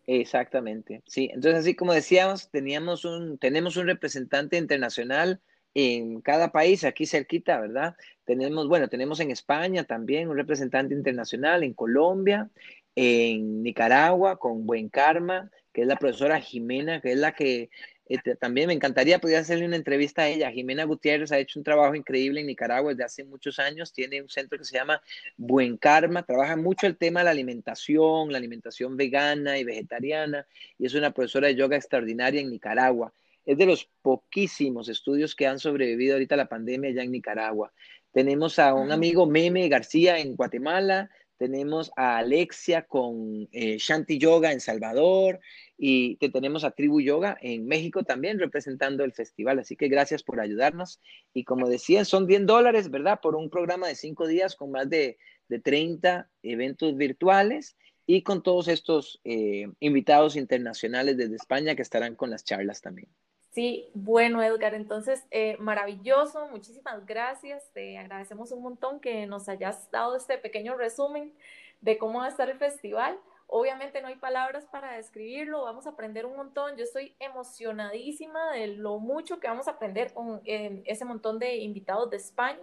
Exactamente, 0.07 1.03
sí. 1.07 1.31
Entonces, 1.33 1.61
así 1.61 1.75
como 1.75 1.93
decíamos, 1.95 2.51
teníamos 2.51 3.05
un, 3.05 3.39
tenemos 3.39 3.77
un 3.77 3.87
representante 3.87 4.57
internacional 4.59 5.41
en 5.75 6.21
cada 6.21 6.53
país, 6.53 6.85
aquí 6.85 7.07
cerquita, 7.07 7.61
¿verdad? 7.61 7.97
Tenemos, 8.25 8.69
bueno, 8.69 8.89
tenemos 8.89 9.19
en 9.21 9.31
España 9.31 9.85
también 9.85 10.29
un 10.29 10.37
representante 10.37 10.95
internacional, 10.95 11.65
en 11.65 11.75
Colombia, 11.75 12.51
en 12.97 13.63
Nicaragua, 13.63 14.39
con 14.39 14.67
Buen 14.67 14.89
Karma, 14.89 15.51
que 15.73 15.83
es 15.83 15.87
la 15.87 15.97
profesora 15.97 16.41
Jimena, 16.41 17.01
que 17.01 17.13
es 17.13 17.19
la 17.19 17.33
que 17.33 17.71
este, 18.07 18.37
también 18.37 18.67
me 18.67 18.75
encantaría 18.75 19.19
poder 19.19 19.39
hacerle 19.39 19.65
una 19.65 19.77
entrevista 19.77 20.23
a 20.23 20.29
ella. 20.29 20.51
Jimena 20.51 20.85
Gutiérrez 20.85 21.33
ha 21.33 21.39
hecho 21.39 21.59
un 21.59 21.65
trabajo 21.65 21.95
increíble 21.95 22.41
en 22.41 22.47
Nicaragua 22.47 22.91
desde 22.91 23.05
hace 23.05 23.25
muchos 23.25 23.59
años. 23.59 23.93
Tiene 23.93 24.21
un 24.21 24.29
centro 24.29 24.59
que 24.59 24.65
se 24.65 24.77
llama 24.77 25.01
Buen 25.37 25.79
Karma. 25.79 26.23
Trabaja 26.23 26.57
mucho 26.57 26.87
el 26.87 26.97
tema 26.97 27.21
de 27.21 27.25
la 27.25 27.31
alimentación, 27.31 28.31
la 28.31 28.39
alimentación 28.39 28.97
vegana 28.97 29.59
y 29.59 29.65
vegetariana. 29.65 30.47
Y 30.79 30.87
es 30.87 30.95
una 30.95 31.13
profesora 31.13 31.49
de 31.49 31.55
yoga 31.55 31.77
extraordinaria 31.77 32.41
en 32.41 32.51
Nicaragua. 32.51 33.13
Es 33.47 33.57
de 33.57 33.67
los 33.67 33.89
poquísimos 34.03 34.89
estudios 34.89 35.35
que 35.35 35.47
han 35.47 35.59
sobrevivido 35.59 36.15
ahorita 36.15 36.35
a 36.35 36.39
la 36.39 36.49
pandemia 36.49 36.91
ya 36.91 37.03
en 37.03 37.11
Nicaragua. 37.11 37.73
Tenemos 38.13 38.59
a 38.59 38.75
un 38.75 38.93
amigo 38.93 39.27
Meme 39.27 39.69
García 39.69 40.19
en 40.19 40.37
Guatemala, 40.37 41.11
tenemos 41.37 41.93
a 41.97 42.19
Alexia 42.19 42.83
con 42.83 43.49
eh, 43.53 43.77
Shanti 43.79 44.19
Yoga 44.19 44.53
en 44.53 44.61
Salvador 44.61 45.41
y 45.77 46.17
te 46.17 46.29
tenemos 46.29 46.65
a 46.65 46.71
Tribu 46.71 47.01
Yoga 47.01 47.37
en 47.41 47.67
México 47.67 48.05
también 48.05 48.39
representando 48.39 49.05
el 49.05 49.13
festival. 49.13 49.59
Así 49.59 49.77
que 49.77 49.89
gracias 49.89 50.23
por 50.23 50.41
ayudarnos. 50.41 51.01
Y 51.33 51.45
como 51.45 51.69
decía, 51.69 52.05
son 52.05 52.27
10 52.27 52.47
dólares, 52.47 52.91
¿verdad? 52.91 53.21
Por 53.21 53.35
un 53.37 53.51
programa 53.51 53.89
de 53.89 53.97
5 53.97 54.27
días 54.27 54.57
con 54.57 54.71
más 54.71 54.89
de, 54.89 55.19
de 55.49 55.59
30 55.59 56.29
eventos 56.43 56.97
virtuales 56.97 57.77
y 58.07 58.23
con 58.23 58.43
todos 58.43 58.69
estos 58.69 59.21
eh, 59.25 59.67
invitados 59.81 60.37
internacionales 60.37 61.17
desde 61.17 61.37
España 61.37 61.75
que 61.75 61.83
estarán 61.83 62.17
con 62.17 62.31
las 62.31 62.45
charlas 62.45 62.81
también. 62.81 63.09
Sí, 63.55 63.89
bueno, 63.95 64.43
Edgar, 64.43 64.75
entonces, 64.75 65.25
eh, 65.31 65.57
maravilloso, 65.61 66.49
muchísimas 66.49 67.07
gracias, 67.07 67.71
te 67.73 67.97
agradecemos 67.99 68.51
un 68.51 68.63
montón 68.63 68.99
que 68.99 69.27
nos 69.27 69.49
hayas 69.49 69.89
dado 69.93 70.17
este 70.17 70.39
pequeño 70.39 70.77
resumen 70.77 71.33
de 71.81 71.97
cómo 71.97 72.19
va 72.19 72.27
a 72.27 72.31
estar 72.31 72.51
el 72.51 72.59
festival. 72.59 73.17
Obviamente 73.47 74.03
no 74.03 74.09
hay 74.09 74.17
palabras 74.17 74.67
para 74.67 74.97
describirlo, 74.97 75.63
vamos 75.63 75.87
a 75.87 75.91
aprender 75.91 76.27
un 76.27 76.35
montón. 76.35 76.77
Yo 76.77 76.83
estoy 76.83 77.15
emocionadísima 77.21 78.51
de 78.55 78.67
lo 78.67 78.99
mucho 78.99 79.39
que 79.39 79.47
vamos 79.47 79.69
a 79.69 79.73
aprender 79.73 80.13
con 80.13 80.41
ese 80.45 81.05
montón 81.05 81.39
de 81.39 81.59
invitados 81.59 82.11
de 82.11 82.17
España. 82.17 82.59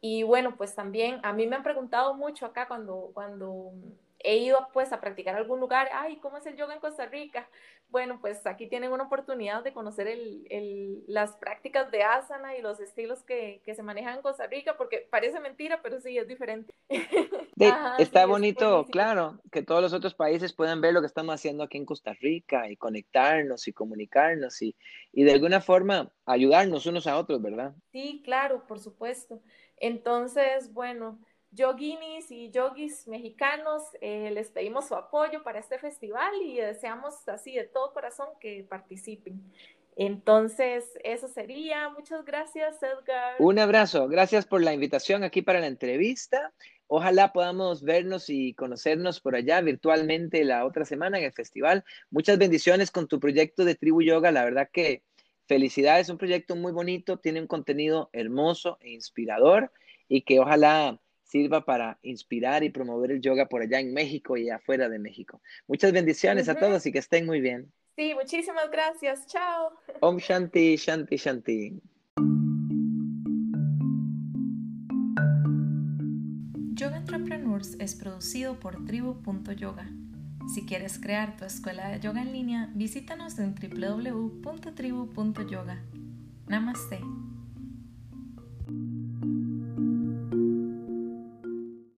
Y 0.00 0.22
bueno, 0.22 0.56
pues 0.56 0.74
también 0.74 1.20
a 1.22 1.34
mí 1.34 1.46
me 1.46 1.56
han 1.56 1.62
preguntado 1.62 2.14
mucho 2.14 2.46
acá 2.46 2.66
cuando, 2.66 3.10
cuando 3.12 3.72
he 4.24 4.38
ido 4.38 4.68
pues 4.72 4.92
a 4.92 5.00
practicar 5.00 5.36
algún 5.36 5.60
lugar, 5.60 5.88
ay, 5.92 6.16
¿cómo 6.16 6.38
es 6.38 6.46
el 6.46 6.56
yoga 6.56 6.74
en 6.74 6.80
Costa 6.80 7.06
Rica? 7.06 7.48
Bueno, 7.90 8.18
pues 8.20 8.44
aquí 8.46 8.66
tienen 8.66 8.90
una 8.90 9.04
oportunidad 9.04 9.62
de 9.62 9.72
conocer 9.72 10.08
el, 10.08 11.04
las 11.06 11.36
prácticas 11.36 11.90
de 11.92 12.02
asana 12.02 12.56
y 12.56 12.62
los 12.62 12.80
estilos 12.80 13.22
que, 13.22 13.60
se 13.64 13.82
manejan 13.82 14.16
en 14.16 14.22
Costa 14.22 14.46
Rica, 14.46 14.76
porque 14.76 15.06
parece 15.10 15.38
mentira, 15.40 15.80
pero 15.82 16.00
sí, 16.00 16.16
es 16.16 16.26
diferente. 16.26 16.74
está 17.98 18.26
bonito, 18.26 18.86
claro, 18.90 19.38
que 19.52 19.62
todos 19.62 19.82
los 19.82 19.92
otros 19.92 20.14
países 20.14 20.54
puedan 20.54 20.80
ver 20.80 20.94
lo 20.94 21.00
que 21.02 21.06
estamos 21.06 21.34
haciendo 21.34 21.62
aquí 21.62 21.76
en 21.76 21.86
Costa 21.86 22.14
Rica 22.14 22.68
y 22.68 22.76
conectarnos 22.76 23.68
y 23.68 23.72
comunicarnos 23.72 24.60
y, 24.62 24.74
y 25.12 25.22
de 25.22 25.32
alguna 25.32 25.60
forma 25.60 26.10
ayudarnos 26.24 26.86
unos 26.86 27.06
a 27.06 27.18
otros, 27.18 27.40
¿verdad? 27.42 27.74
Sí, 27.92 28.22
claro, 28.24 28.66
por 28.66 28.80
supuesto. 28.80 29.40
Entonces, 29.76 30.72
bueno, 30.72 31.20
yoginis 31.54 32.30
y 32.30 32.50
yogis 32.50 33.06
mexicanos, 33.06 33.82
eh, 34.00 34.30
les 34.32 34.50
pedimos 34.50 34.88
su 34.88 34.94
apoyo 34.94 35.42
para 35.42 35.58
este 35.58 35.78
festival 35.78 36.32
y 36.42 36.56
deseamos 36.56 37.26
así 37.28 37.54
de 37.54 37.64
todo 37.64 37.92
corazón 37.92 38.28
que 38.40 38.66
participen. 38.68 39.40
Entonces, 39.96 40.84
eso 41.04 41.28
sería. 41.28 41.88
Muchas 41.90 42.24
gracias, 42.24 42.82
Edgar. 42.82 43.36
Un 43.38 43.58
abrazo. 43.58 44.08
Gracias 44.08 44.44
por 44.44 44.62
la 44.62 44.74
invitación 44.74 45.22
aquí 45.22 45.42
para 45.42 45.60
la 45.60 45.68
entrevista. 45.68 46.52
Ojalá 46.86 47.32
podamos 47.32 47.82
vernos 47.82 48.28
y 48.28 48.54
conocernos 48.54 49.20
por 49.20 49.36
allá 49.36 49.60
virtualmente 49.60 50.44
la 50.44 50.66
otra 50.66 50.84
semana 50.84 51.18
en 51.18 51.24
el 51.24 51.32
festival. 51.32 51.84
Muchas 52.10 52.38
bendiciones 52.38 52.90
con 52.90 53.06
tu 53.06 53.20
proyecto 53.20 53.64
de 53.64 53.76
Tribu 53.76 54.02
Yoga. 54.02 54.32
La 54.32 54.44
verdad 54.44 54.68
que 54.72 55.02
felicidades, 55.46 56.08
un 56.08 56.18
proyecto 56.18 56.56
muy 56.56 56.72
bonito, 56.72 57.18
tiene 57.18 57.40
un 57.40 57.46
contenido 57.46 58.10
hermoso 58.12 58.78
e 58.80 58.90
inspirador 58.90 59.72
y 60.08 60.22
que 60.22 60.40
ojalá 60.40 61.00
sirva 61.34 61.64
para 61.64 61.98
inspirar 62.02 62.62
y 62.62 62.70
promover 62.70 63.10
el 63.10 63.20
yoga 63.20 63.46
por 63.46 63.60
allá 63.60 63.80
en 63.80 63.92
México 63.92 64.36
y 64.36 64.50
afuera 64.50 64.88
de 64.88 65.00
México. 65.00 65.40
Muchas 65.66 65.90
bendiciones 65.90 66.48
a 66.48 66.54
todos 66.54 66.86
y 66.86 66.92
que 66.92 67.00
estén 67.00 67.26
muy 67.26 67.40
bien. 67.40 67.72
Sí, 67.96 68.14
muchísimas 68.14 68.70
gracias. 68.70 69.26
Chao. 69.26 69.72
Om 70.00 70.18
Shanti, 70.18 70.76
Shanti, 70.76 71.16
Shanti. 71.16 71.82
Yoga 76.74 76.98
Entrepreneurs 76.98 77.76
es 77.80 77.96
producido 77.96 78.60
por 78.60 78.84
tribu.yoga. 78.84 79.90
Si 80.54 80.64
quieres 80.66 81.00
crear 81.00 81.36
tu 81.36 81.46
escuela 81.46 81.88
de 81.88 81.98
yoga 81.98 82.22
en 82.22 82.32
línea, 82.32 82.70
visítanos 82.76 83.40
en 83.40 83.56
www.tribu.yoga. 83.56 85.82
Namaste. 86.46 87.00